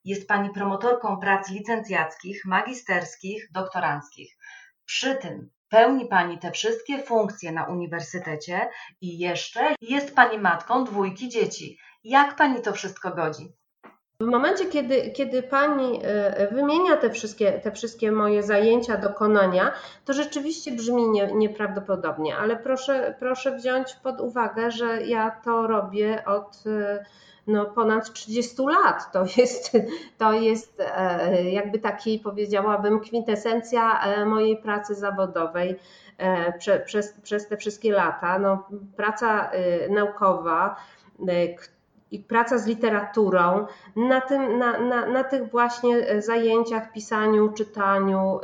Jest 0.05 0.29
Pani 0.29 0.51
promotorką 0.51 1.17
prac 1.17 1.51
licencjackich, 1.51 2.45
magisterskich, 2.45 3.49
doktoranckich. 3.53 4.37
Przy 4.85 5.15
tym 5.17 5.51
pełni 5.69 6.07
Pani 6.07 6.39
te 6.39 6.51
wszystkie 6.51 7.03
funkcje 7.03 7.53
na 7.53 7.65
uniwersytecie 7.65 8.69
i 9.01 9.19
jeszcze 9.19 9.75
jest 9.81 10.15
Pani 10.15 10.39
matką 10.39 10.85
dwójki 10.85 11.29
dzieci. 11.29 11.79
Jak 12.05 12.37
Pani 12.37 12.63
to 12.63 12.73
wszystko 12.73 13.11
godzi? 13.11 13.53
W 14.21 14.25
momencie, 14.25 14.67
kiedy, 14.67 15.11
kiedy 15.11 15.43
Pani 15.43 16.01
e, 16.03 16.49
wymienia 16.55 16.97
te 16.97 17.11
wszystkie, 17.11 17.53
te 17.53 17.73
wszystkie 17.73 18.13
moje 18.13 18.43
zajęcia, 18.43 18.97
dokonania, 18.97 19.73
to 20.05 20.13
rzeczywiście 20.13 20.73
brzmi 20.73 21.09
nie, 21.09 21.27
nieprawdopodobnie, 21.27 22.37
ale 22.37 22.57
proszę, 22.57 23.15
proszę 23.19 23.57
wziąć 23.57 23.95
pod 23.95 24.21
uwagę, 24.21 24.71
że 24.71 25.03
ja 25.03 25.31
to 25.31 25.67
robię 25.67 26.25
od 26.25 26.65
no, 27.47 27.67
ponad 27.67 28.13
30 28.13 28.63
lat. 28.63 29.13
To 29.13 29.25
jest, 29.37 29.73
to 30.19 30.33
jest 30.33 30.83
e, 30.97 31.51
jakby 31.51 31.79
taki, 31.79 32.19
powiedziałabym, 32.19 33.01
kwintesencja 33.01 34.03
e, 34.03 34.25
mojej 34.27 34.57
pracy 34.57 34.95
zawodowej 34.95 35.79
prze, 36.59 36.81
przez, 36.81 37.13
przez 37.23 37.49
te 37.49 37.57
wszystkie 37.57 37.93
lata. 37.93 38.39
No, 38.39 38.69
praca 38.97 39.51
naukowa, 39.91 40.77
i 42.13 42.19
praca 42.19 42.59
z 42.59 42.67
literaturą 42.67 43.67
na, 43.97 44.21
tym, 44.21 44.59
na, 44.59 44.79
na, 44.79 45.07
na 45.07 45.25
tych 45.25 45.51
właśnie 45.51 46.23
zajęciach, 46.23 46.93
pisaniu, 46.93 47.53
czytaniu 47.53 48.41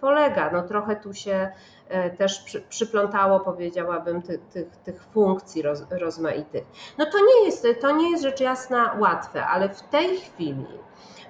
polega. 0.00 0.50
No, 0.52 0.62
trochę 0.62 0.96
tu 0.96 1.14
się 1.14 1.50
E, 1.88 2.10
też 2.10 2.38
przy, 2.40 2.60
przyplątało, 2.60 3.40
powiedziałabym, 3.40 4.22
tych, 4.22 4.40
tych, 4.84 5.02
funkcji 5.02 5.62
roz, 5.62 5.82
rozmaitych. 5.90 6.64
No 6.98 7.06
to 7.06 7.18
nie, 7.18 7.46
jest, 7.46 7.66
to 7.80 7.90
nie 7.90 8.10
jest 8.10 8.22
rzecz 8.22 8.40
jasna 8.40 8.96
łatwe, 8.98 9.46
ale 9.46 9.68
w 9.68 9.82
tej 9.82 10.16
chwili, 10.16 10.66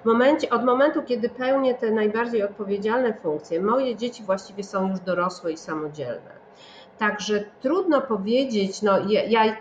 momencie, 0.05 0.49
od 0.49 0.65
momentu, 0.65 1.03
kiedy 1.03 1.29
pełnię 1.29 1.73
te 1.73 1.91
najbardziej 1.91 2.43
odpowiedzialne 2.43 3.13
funkcje, 3.13 3.61
moje 3.61 3.95
dzieci 3.95 4.23
właściwie 4.23 4.63
są 4.63 4.89
już 4.89 4.99
dorosłe 4.99 5.51
i 5.51 5.57
samodzielne. 5.57 6.44
Także 6.97 7.43
trudno 7.61 8.01
powiedzieć, 8.01 8.81
no 8.81 9.09
ja, 9.09 9.23
ja, 9.23 9.57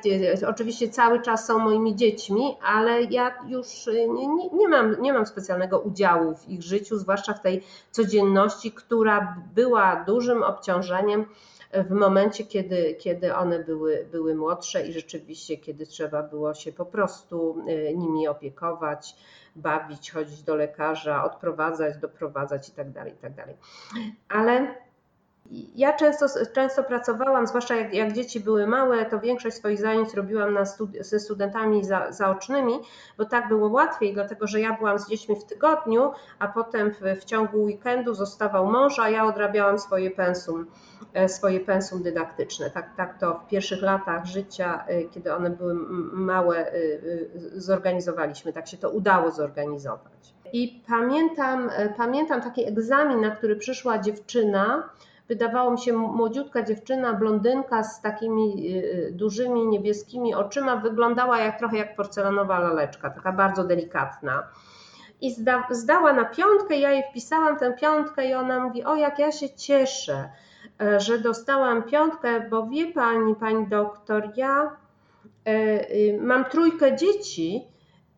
oczywiście 0.49 0.89
cały 0.89 1.22
czas 1.22 1.47
są 1.47 1.59
moimi 1.59 1.97
dziećmi, 1.97 2.57
ale 2.62 3.03
ja 3.03 3.35
już 3.49 3.87
nie, 3.87 4.26
nie, 4.26 4.49
nie, 4.53 4.68
mam, 4.68 5.03
nie 5.03 5.12
mam 5.12 5.26
specjalnego 5.26 5.78
udziału 5.78 6.35
w 6.35 6.49
ich 6.49 6.62
życiu, 6.62 6.99
zwłaszcza 6.99 7.35
w 7.35 7.43
tej 7.43 7.64
codzienności, 7.91 8.72
która 8.72 9.37
była 9.55 10.05
dużym 10.07 10.43
obciążeniem 10.43 11.26
w 11.82 11.91
momencie, 11.91 12.45
kiedy, 12.45 12.95
kiedy 12.95 13.35
one 13.35 13.59
były, 13.59 14.07
były 14.12 14.35
młodsze 14.35 14.87
i 14.87 14.93
rzeczywiście, 14.93 15.57
kiedy 15.57 15.87
trzeba 15.87 16.22
było 16.22 16.55
się 16.55 16.72
po 16.72 16.87
prostu 16.87 17.64
e, 17.68 17.95
nimi 17.95 18.28
opiekować, 18.28 19.16
bawić, 19.57 20.11
chodzić 20.11 20.43
do 20.43 20.55
lekarza, 20.55 21.24
odprowadzać, 21.24 21.97
doprowadzać 21.99 22.68
itd. 22.68 22.93
Tak 22.95 23.07
itd. 23.07 23.35
Tak 23.37 23.49
ale 24.28 24.74
ja 25.74 25.92
często, 25.92 26.26
często 26.53 26.84
pracowałam, 26.84 27.47
zwłaszcza 27.47 27.76
jak, 27.76 27.95
jak, 27.95 28.12
dzieci 28.12 28.40
były 28.40 28.66
małe, 28.66 29.05
to 29.05 29.20
większość 29.20 29.57
swoich 29.57 29.80
zajęć 29.80 30.14
robiłam 30.14 30.66
studi 30.66 30.99
ze 31.05 31.20
studentami 31.20 31.84
za, 31.84 32.12
zaocznymi, 32.12 32.72
bo 33.18 33.24
tak 33.24 33.49
było 33.49 33.68
łatwiej, 33.68 34.14
dlatego 34.14 34.47
że 34.47 34.61
ja 34.61 34.76
byłam 34.78 34.99
z 34.99 35.09
dziećmi 35.09 35.36
w 35.40 35.45
tygodniu, 35.45 36.12
a 36.38 36.49
potem 36.49 36.90
w, 36.90 37.20
w 37.20 37.24
ciągu 37.24 37.62
weekendu 37.62 38.14
zostawał 38.14 38.66
mąż, 38.66 38.99
a 38.99 39.11
ja 39.11 39.24
odrabiałam 39.26 39.78
swoje 39.78 40.11
pensum, 40.11 40.66
e, 41.14 41.28
swoje 41.28 41.61
pensum 41.61 42.03
dydaktyczne. 42.03 42.70
Tak, 42.70 42.97
tak 42.97 43.18
to 43.18 43.34
w 43.34 43.49
pierwszych 43.49 43.82
latach 43.82 44.24
życia, 44.24 44.84
e, 44.86 45.05
kiedy 45.05 45.34
one 45.34 45.51
były 45.51 45.74
małe, 46.12 46.72
e, 46.72 46.72
zorganizowaliśmy, 47.55 48.53
tak 48.53 48.68
się 48.68 48.76
to 48.76 48.90
udało 48.90 49.30
zorganizować. 49.30 50.34
I 50.53 50.82
pamiętam, 50.88 51.70
pamiętam 51.97 52.42
taki 52.42 52.68
egzamin, 52.68 53.20
na 53.20 53.30
który 53.30 53.57
przyszła 53.57 53.99
dziewczyna, 53.99 54.88
wydawało 55.29 55.70
mi 55.70 55.79
się 55.79 55.93
młodziutka 55.93 56.62
dziewczyna, 56.62 57.12
blondynka 57.12 57.85
z 57.85 58.01
takimi 58.01 58.77
y, 58.77 58.85
y, 59.09 59.12
dużymi 59.12 59.66
niebieskimi 59.66 60.35
oczyma, 60.35 60.77
wyglądała 60.77 61.39
jak 61.39 61.59
trochę 61.59 61.77
jak 61.77 61.97
porcelanowa 61.97 62.59
laleczka, 62.59 63.11
taka 63.11 63.33
bardzo 63.33 63.64
delikatna. 63.64 64.43
I 65.20 65.31
zda, 65.31 65.68
zdała 65.70 66.12
na 66.12 66.25
piątkę, 66.25 66.77
ja 66.77 66.91
jej 66.91 67.03
wpisałam 67.11 67.59
tę 67.59 67.72
piątkę 67.72 68.29
i 68.29 68.35
ona 68.35 68.61
mówi, 68.61 68.85
o 68.85 68.97
jak 68.97 69.18
ja 69.18 69.33
się 69.33 69.51
cieszę, 69.51 70.29
e, 70.81 71.01
że 71.01 71.18
dostałam 71.18 71.83
piątkę, 71.83 72.49
bo 72.51 72.66
wie 72.66 72.93
pani, 72.93 73.35
pani 73.35 73.66
doktor, 73.66 74.31
ja 74.37 74.77
e, 75.47 75.51
y, 75.91 76.18
mam 76.22 76.45
trójkę 76.45 76.97
dzieci 76.97 77.68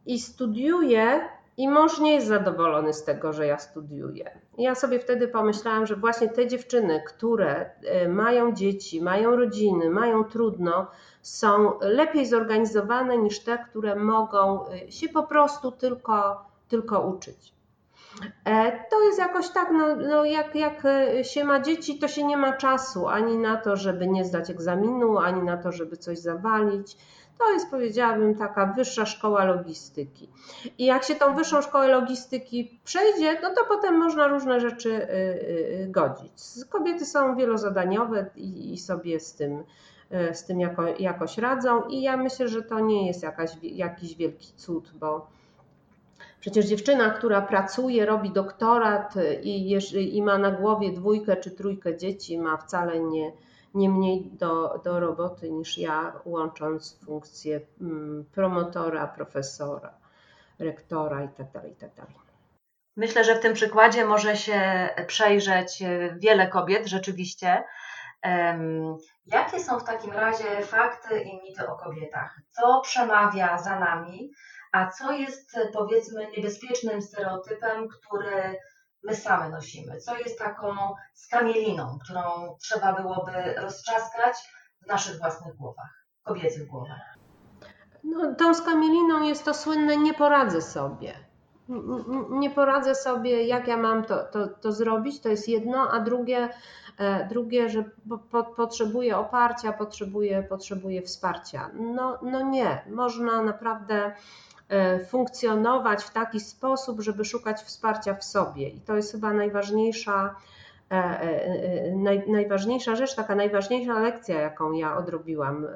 i 0.06 0.20
studiuję 0.20 1.28
i 1.56 1.68
mąż 1.68 2.00
nie 2.00 2.14
jest 2.14 2.26
zadowolony 2.26 2.92
z 2.92 3.04
tego, 3.04 3.32
że 3.32 3.46
ja 3.46 3.58
studiuję. 3.58 4.40
ja 4.58 4.74
sobie 4.74 4.98
wtedy 4.98 5.28
pomyślałam, 5.28 5.86
że 5.86 5.96
właśnie 5.96 6.28
te 6.28 6.46
dziewczyny, 6.46 7.02
które 7.06 7.70
e, 7.84 8.08
mają 8.08 8.52
dzieci, 8.52 9.02
mają 9.02 9.36
rodziny, 9.36 9.90
mają 9.90 10.24
trudno, 10.24 10.86
są 11.22 11.78
lepiej 11.80 12.26
zorganizowane 12.26 13.18
niż 13.18 13.40
te, 13.40 13.58
które 13.58 13.96
mogą 13.96 14.68
e, 14.68 14.92
się 14.92 15.08
po 15.08 15.22
prostu 15.22 15.72
tylko, 15.72 16.44
tylko 16.68 17.00
uczyć. 17.00 17.54
E, 18.44 18.84
to 18.90 19.02
jest 19.02 19.18
jakoś 19.18 19.48
tak, 19.48 19.68
no, 19.72 19.96
no 19.96 20.24
jak, 20.24 20.54
jak 20.54 20.82
się 21.22 21.44
ma 21.44 21.60
dzieci, 21.60 21.98
to 21.98 22.08
się 22.08 22.24
nie 22.24 22.36
ma 22.36 22.52
czasu 22.52 23.08
ani 23.08 23.38
na 23.38 23.56
to, 23.56 23.76
żeby 23.76 24.06
nie 24.06 24.24
zdać 24.24 24.50
egzaminu, 24.50 25.18
ani 25.18 25.42
na 25.42 25.56
to, 25.56 25.72
żeby 25.72 25.96
coś 25.96 26.18
zawalić 26.18 26.96
to 27.38 27.52
jest, 27.52 27.70
powiedziałabym, 27.70 28.34
taka 28.34 28.66
wyższa 28.66 29.06
szkoła 29.06 29.44
logistyki. 29.44 30.28
I 30.78 30.84
jak 30.86 31.04
się 31.04 31.14
tą 31.14 31.34
wyższą 31.36 31.62
szkołę 31.62 31.88
logistyki 31.88 32.80
przejdzie, 32.84 33.40
no 33.42 33.54
to 33.54 33.64
potem 33.68 33.98
można 33.98 34.26
różne 34.28 34.60
rzeczy 34.60 34.90
y, 34.90 35.10
y, 35.82 35.86
godzić. 35.90 36.32
Kobiety 36.68 37.06
są 37.06 37.36
wielozadaniowe 37.36 38.26
i 38.36 38.78
sobie 38.78 39.20
z 39.20 39.34
tym, 39.34 39.62
y, 40.30 40.34
z 40.34 40.44
tym 40.44 40.60
jako, 40.60 40.82
jakoś 40.98 41.38
radzą 41.38 41.82
i 41.82 42.02
ja 42.02 42.16
myślę, 42.16 42.48
że 42.48 42.62
to 42.62 42.80
nie 42.80 43.06
jest 43.06 43.22
jakaś, 43.22 43.50
jakiś 43.62 44.16
wielki 44.16 44.52
cud, 44.56 44.92
bo 44.94 45.36
Przecież 46.40 46.66
dziewczyna, 46.66 47.10
która 47.10 47.42
pracuje, 47.42 48.06
robi 48.06 48.30
doktorat 48.30 49.14
i, 49.42 49.78
i 50.16 50.22
ma 50.22 50.38
na 50.38 50.50
głowie 50.50 50.92
dwójkę 50.92 51.36
czy 51.36 51.50
trójkę 51.50 51.96
dzieci, 51.96 52.38
ma 52.38 52.56
wcale 52.56 53.00
nie, 53.00 53.32
nie 53.76 53.90
mniej 53.90 54.30
do, 54.32 54.80
do 54.84 55.00
roboty 55.00 55.50
niż 55.50 55.78
ja, 55.78 56.20
łącząc 56.24 57.00
funkcje 57.04 57.60
mm, 57.80 58.24
promotora, 58.32 59.06
profesora, 59.06 59.94
rektora 60.58 61.22
itd. 61.22 61.50
Tak 61.52 61.64
itd. 61.64 61.90
Tak 61.96 62.06
Myślę, 62.96 63.24
że 63.24 63.34
w 63.34 63.40
tym 63.40 63.54
przykładzie 63.54 64.04
może 64.04 64.36
się 64.36 64.88
przejrzeć 65.06 65.82
e, 65.82 66.16
wiele 66.18 66.48
kobiet 66.48 66.86
rzeczywiście. 66.86 67.64
Jakie 69.26 69.60
są 69.60 69.78
w 69.78 69.84
takim 69.84 70.12
razie 70.12 70.62
fakty 70.62 71.20
i 71.20 71.42
mity 71.42 71.68
o 71.68 71.76
kobietach? 71.76 72.40
Co 72.50 72.80
przemawia 72.80 73.58
za 73.58 73.78
nami, 73.78 74.30
a 74.72 74.90
co 74.90 75.12
jest 75.12 75.56
powiedzmy 75.72 76.30
niebezpiecznym 76.36 77.02
stereotypem, 77.02 77.88
który 77.88 78.56
my 79.02 79.16
same 79.16 79.48
nosimy, 79.48 80.00
co 80.00 80.18
jest 80.18 80.38
taką 80.38 80.76
skamieliną, 81.14 81.98
którą 82.04 82.56
trzeba 82.60 82.92
byłoby 82.92 83.54
roztrzaskać 83.56 84.36
w 84.82 84.86
naszych 84.86 85.18
własnych 85.18 85.56
głowach, 85.56 86.06
kobiecych 86.22 86.66
głowach. 86.66 87.16
No, 88.04 88.34
tą 88.34 88.54
skamieliną 88.54 89.22
jest 89.22 89.44
to 89.44 89.54
słynne 89.54 89.96
nie 89.96 90.14
poradzę 90.14 90.62
sobie. 90.62 91.26
Nie 92.30 92.50
poradzę 92.50 92.94
sobie, 92.94 93.46
jak 93.46 93.68
ja 93.68 93.76
mam 93.76 94.04
to, 94.04 94.24
to, 94.24 94.48
to 94.48 94.72
zrobić, 94.72 95.20
to 95.20 95.28
jest 95.28 95.48
jedno, 95.48 95.90
a 95.90 96.00
drugie, 96.00 96.48
e, 96.98 97.28
drugie 97.28 97.68
że 97.68 97.84
po, 98.30 98.44
potrzebuję 98.44 99.18
oparcia, 99.18 99.72
potrzebuję, 99.72 100.42
potrzebuję 100.42 101.02
wsparcia. 101.02 101.70
No, 101.74 102.18
no 102.22 102.42
nie, 102.42 102.84
można 102.90 103.42
naprawdę 103.42 104.12
funkcjonować 105.08 106.04
w 106.04 106.10
taki 106.10 106.40
sposób, 106.40 107.00
żeby 107.00 107.24
szukać 107.24 107.60
wsparcia 107.60 108.14
w 108.14 108.24
sobie. 108.24 108.68
I 108.68 108.80
to 108.80 108.96
jest 108.96 109.12
chyba 109.12 109.32
najważniejsza, 109.32 110.34
e, 110.90 110.94
e, 110.94 111.90
naj, 111.96 112.30
najważniejsza 112.30 112.96
rzecz, 112.96 113.14
taka 113.14 113.34
najważniejsza 113.34 114.00
lekcja, 114.00 114.40
jaką 114.40 114.72
ja 114.72 114.96
odrobiłam 114.96 115.66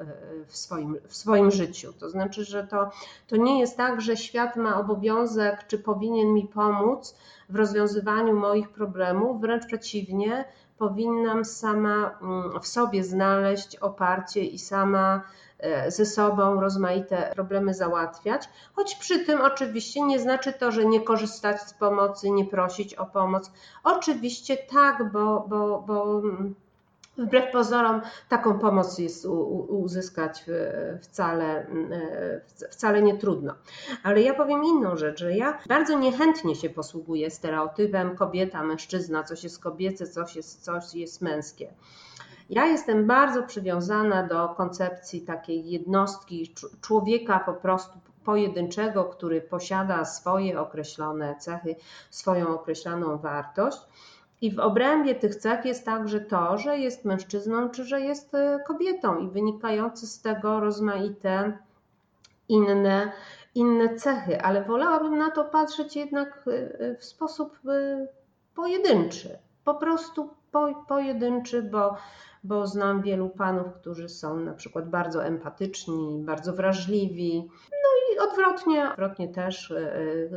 w 0.47 0.57
swoim, 0.57 0.97
w 1.07 1.15
swoim 1.15 1.51
życiu. 1.51 1.93
To 1.93 2.09
znaczy, 2.09 2.45
że 2.45 2.67
to, 2.67 2.89
to 3.27 3.35
nie 3.35 3.59
jest 3.59 3.77
tak, 3.77 4.01
że 4.01 4.17
świat 4.17 4.55
ma 4.55 4.79
obowiązek, 4.79 5.67
czy 5.67 5.79
powinien 5.79 6.33
mi 6.33 6.47
pomóc 6.47 7.15
w 7.49 7.55
rozwiązywaniu 7.55 8.35
moich 8.35 8.69
problemów, 8.69 9.41
wręcz 9.41 9.65
przeciwnie, 9.65 10.45
powinnam 10.77 11.45
sama 11.45 12.17
mm, 12.21 12.61
w 12.61 12.67
sobie 12.67 13.03
znaleźć 13.03 13.75
oparcie 13.75 14.43
i 14.43 14.59
sama 14.59 15.21
E, 15.50 15.50
ze 15.87 16.05
sobą 16.05 16.61
rozmaite 16.61 17.31
problemy 17.35 17.73
załatwiać, 17.73 18.49
choć 18.73 18.95
przy 18.95 19.25
tym 19.25 19.41
oczywiście 19.41 20.01
nie 20.01 20.19
znaczy 20.19 20.53
to, 20.53 20.71
że 20.71 20.85
nie 20.85 21.01
korzystać 21.01 21.61
z 21.61 21.73
pomocy, 21.73 22.31
nie 22.31 22.45
prosić 22.45 22.95
o 22.95 23.05
pomoc. 23.05 23.51
Oczywiście 23.83 24.57
tak, 24.57 25.11
bo, 25.11 25.45
bo, 25.49 25.83
bo 25.87 26.21
wbrew 27.17 27.51
pozorom 27.51 28.01
taką 28.29 28.59
pomoc 28.59 28.99
jest 28.99 29.25
uzyskać 29.67 30.45
wcale, 31.01 31.67
wcale 32.71 33.01
nie 33.01 33.17
trudno. 33.17 33.53
Ale 34.03 34.21
ja 34.21 34.33
powiem 34.33 34.63
inną 34.63 34.97
rzecz, 34.97 35.19
że 35.19 35.37
ja 35.37 35.59
bardzo 35.67 35.99
niechętnie 35.99 36.55
się 36.55 36.69
posługuję 36.69 37.31
stereotypem 37.31 38.15
kobieta, 38.15 38.63
mężczyzna, 38.63 39.23
coś 39.23 39.43
jest 39.43 39.59
kobiece, 39.59 40.07
coś 40.07 40.35
jest, 40.35 40.63
coś 40.63 40.93
jest 40.93 41.21
męskie. 41.21 41.73
Ja 42.51 42.65
jestem 42.65 43.07
bardzo 43.07 43.43
przywiązana 43.43 44.27
do 44.27 44.49
koncepcji 44.49 45.21
takiej 45.21 45.69
jednostki, 45.69 46.53
człowieka 46.81 47.39
po 47.39 47.53
prostu 47.53 47.99
pojedynczego, 48.25 49.05
który 49.05 49.41
posiada 49.41 50.05
swoje 50.05 50.59
określone 50.59 51.35
cechy, 51.39 51.75
swoją 52.09 52.47
określoną 52.47 53.17
wartość. 53.17 53.77
I 54.41 54.55
w 54.55 54.59
obrębie 54.59 55.15
tych 55.15 55.35
cech 55.35 55.65
jest 55.65 55.85
także 55.85 56.19
to, 56.19 56.57
że 56.57 56.77
jest 56.77 57.05
mężczyzną 57.05 57.69
czy 57.69 57.85
że 57.85 58.01
jest 58.01 58.35
e, 58.35 58.59
kobietą, 58.67 59.19
i 59.19 59.29
wynikające 59.29 60.07
z 60.07 60.21
tego 60.21 60.59
rozmaite 60.59 61.57
inne, 62.49 63.11
inne 63.55 63.95
cechy, 63.95 64.41
ale 64.41 64.63
wolałabym 64.63 65.17
na 65.17 65.31
to 65.31 65.45
patrzeć 65.45 65.95
jednak 65.95 66.45
w 66.99 67.05
sposób 67.05 67.59
pojedynczy. 68.55 69.39
Po 69.63 69.75
prostu 69.75 70.40
po, 70.51 70.85
pojedynczy, 70.87 71.63
bo, 71.63 71.97
bo 72.43 72.67
znam 72.67 73.01
wielu 73.01 73.29
panów, 73.29 73.73
którzy 73.73 74.09
są 74.09 74.39
na 74.39 74.53
przykład 74.53 74.89
bardzo 74.89 75.25
empatyczni, 75.25 76.23
bardzo 76.25 76.53
wrażliwi. 76.53 77.49
No 77.71 78.15
i 78.15 78.19
odwrotnie, 78.19 78.91
odwrotnie 78.91 79.27
też 79.29 79.71
e, 79.71 79.93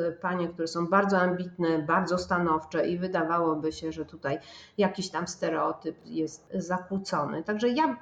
e, 0.06 0.12
panie, 0.12 0.48
które 0.48 0.68
są 0.68 0.86
bardzo 0.86 1.18
ambitne, 1.18 1.78
bardzo 1.78 2.18
stanowcze 2.18 2.88
i 2.88 2.98
wydawałoby 2.98 3.72
się, 3.72 3.92
że 3.92 4.04
tutaj 4.04 4.38
jakiś 4.78 5.10
tam 5.10 5.28
stereotyp 5.28 5.96
jest 6.06 6.50
zakłócony. 6.54 7.42
Także 7.42 7.68
ja 7.68 7.96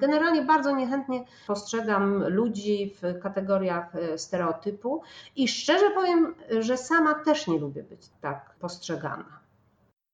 generalnie 0.00 0.42
bardzo 0.42 0.76
niechętnie 0.76 1.24
postrzegam 1.46 2.28
ludzi 2.28 2.94
w 3.02 3.22
kategoriach 3.22 3.96
e, 3.96 4.18
stereotypu 4.18 5.02
i 5.36 5.48
szczerze 5.48 5.90
powiem, 5.90 6.34
że 6.60 6.76
sama 6.76 7.14
też 7.14 7.46
nie 7.46 7.58
lubię 7.58 7.82
być 7.82 8.08
tak 8.20 8.54
postrzegana. 8.60 9.41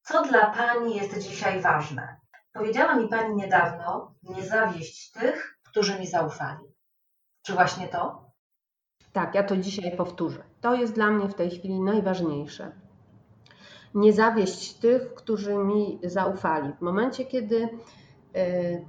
Co 0.09 0.23
dla 0.23 0.47
Pani 0.51 0.97
jest 0.97 1.19
dzisiaj 1.19 1.61
ważne? 1.61 2.17
Powiedziała 2.53 2.95
mi 2.95 3.09
Pani 3.09 3.37
niedawno, 3.37 4.15
nie 4.23 4.43
zawieść 4.43 5.13
tych, 5.13 5.59
którzy 5.63 5.99
mi 5.99 6.07
zaufali. 6.07 6.65
Czy 7.43 7.53
właśnie 7.53 7.89
to? 7.89 8.31
Tak, 9.13 9.35
ja 9.35 9.43
to 9.43 9.57
dzisiaj 9.57 9.97
powtórzę. 9.97 10.45
To 10.61 10.75
jest 10.75 10.93
dla 10.93 11.11
mnie 11.11 11.29
w 11.29 11.35
tej 11.35 11.51
chwili 11.51 11.81
najważniejsze. 11.81 12.73
Nie 13.95 14.13
zawieść 14.13 14.75
tych, 14.75 15.15
którzy 15.15 15.57
mi 15.57 15.99
zaufali. 16.03 16.73
W 16.73 16.81
momencie, 16.81 17.25
kiedy 17.25 17.69
y, 18.37 18.85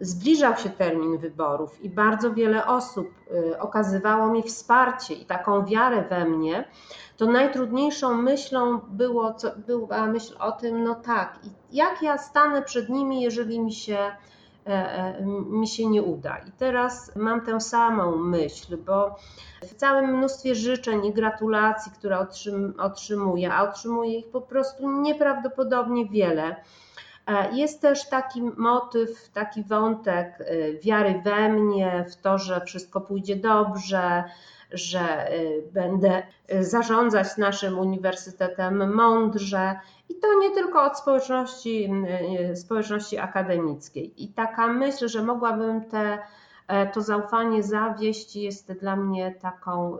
zbliżał 0.00 0.56
się 0.56 0.70
termin 0.70 1.18
wyborów 1.18 1.82
i 1.82 1.90
bardzo 1.90 2.34
wiele 2.34 2.66
osób 2.66 3.08
y, 3.30 3.58
okazywało 3.58 4.26
mi 4.26 4.42
wsparcie 4.42 5.14
i 5.14 5.26
taką 5.26 5.64
wiarę 5.64 6.02
we 6.02 6.24
mnie, 6.24 6.64
to 7.16 7.26
najtrudniejszą 7.26 8.14
myślą 8.14 8.78
było, 8.78 9.34
co, 9.34 9.50
była 9.66 10.06
myśl 10.06 10.34
o 10.38 10.52
tym, 10.52 10.84
no 10.84 10.94
tak, 10.94 11.38
jak 11.72 12.02
ja 12.02 12.18
stanę 12.18 12.62
przed 12.62 12.88
nimi, 12.88 13.22
jeżeli 13.22 13.60
mi 13.60 13.72
się, 13.72 13.98
e, 14.66 14.70
e, 14.70 15.26
mi 15.50 15.68
się 15.68 15.86
nie 15.86 16.02
uda. 16.02 16.38
I 16.38 16.52
teraz 16.52 17.16
mam 17.16 17.40
tę 17.40 17.60
samą 17.60 18.16
myśl, 18.16 18.76
bo 18.76 19.16
w 19.62 19.74
całym 19.74 20.16
mnóstwie 20.16 20.54
życzeń 20.54 21.06
i 21.06 21.12
gratulacji, 21.12 21.92
które 21.92 22.18
otrzym, 22.18 22.74
otrzymuję, 22.78 23.52
a 23.52 23.62
otrzymuję 23.62 24.18
ich 24.18 24.30
po 24.30 24.40
prostu 24.40 25.00
nieprawdopodobnie 25.00 26.06
wiele, 26.06 26.56
e, 27.26 27.56
jest 27.56 27.80
też 27.80 28.08
taki 28.08 28.42
motyw, 28.42 29.28
taki 29.28 29.64
wątek 29.64 30.38
wiary 30.82 31.22
we 31.24 31.48
mnie, 31.48 32.04
w 32.10 32.16
to, 32.16 32.38
że 32.38 32.60
wszystko 32.60 33.00
pójdzie 33.00 33.36
dobrze, 33.36 34.24
że 34.74 35.32
y, 35.32 35.62
będę 35.72 36.22
y, 36.52 36.64
zarządzać 36.64 37.36
naszym 37.36 37.78
uniwersytetem 37.78 38.94
mądrze 38.94 39.80
i 40.08 40.14
to 40.14 40.38
nie 40.40 40.50
tylko 40.50 40.84
od 40.84 40.98
społeczności, 40.98 41.90
y, 42.50 42.56
społeczności 42.56 43.18
akademickiej. 43.18 44.24
I 44.24 44.28
taka 44.28 44.66
myśl, 44.66 45.08
że 45.08 45.22
mogłabym 45.22 45.84
te, 45.84 46.18
e, 46.68 46.86
to 46.86 47.02
zaufanie 47.02 47.62
zawieść 47.62 48.36
jest 48.36 48.72
dla 48.72 48.96
mnie 48.96 49.34
taką, 49.40 49.98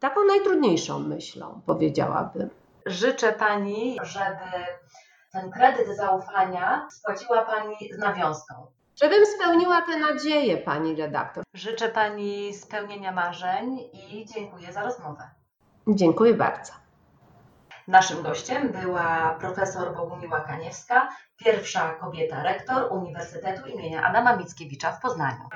taką 0.00 0.24
najtrudniejszą 0.24 0.98
myślą, 0.98 1.60
powiedziałabym. 1.66 2.50
Życzę 2.86 3.32
Pani, 3.32 3.96
żeby 4.02 4.64
ten 5.32 5.50
kredyt 5.50 5.96
zaufania 5.96 6.88
spłaciła 6.90 7.44
Pani 7.44 7.76
z 7.92 7.98
nawiązką. 7.98 8.66
Żebym 9.02 9.26
spełniła 9.26 9.82
te 9.82 9.98
nadzieje, 9.98 10.56
pani 10.56 10.96
redaktor. 10.96 11.44
Życzę 11.54 11.88
pani 11.88 12.54
spełnienia 12.54 13.12
marzeń 13.12 13.78
i 13.92 14.26
dziękuję 14.34 14.72
za 14.72 14.82
rozmowę. 14.82 15.30
Dziękuję 15.88 16.34
bardzo. 16.34 16.72
Naszym 17.88 18.22
gościem 18.22 18.72
była 18.72 19.36
profesor 19.40 19.96
Bogumiła 19.96 20.40
Kaniewska, 20.40 21.08
pierwsza 21.36 21.94
kobieta 21.94 22.42
rektor 22.42 22.92
Uniwersytetu 22.92 23.66
imienia 23.66 24.02
Adama 24.02 24.36
Mickiewicza 24.36 24.92
w 24.92 25.00
Poznaniu. 25.00 25.48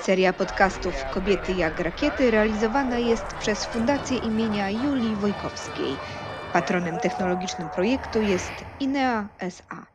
Seria 0.00 0.32
podcastów 0.32 0.94
Kobiety 1.14 1.52
jak 1.52 1.80
rakiety 1.80 2.30
realizowana 2.30 2.98
jest 2.98 3.34
przez 3.34 3.64
Fundację 3.64 4.18
imienia 4.18 4.70
Julii 4.70 5.16
Wojkowskiej. 5.16 5.96
Patronem 6.52 7.00
technologicznym 7.00 7.70
projektu 7.70 8.20
jest 8.20 8.64
INEA 8.78 9.28
SA. 9.38 9.91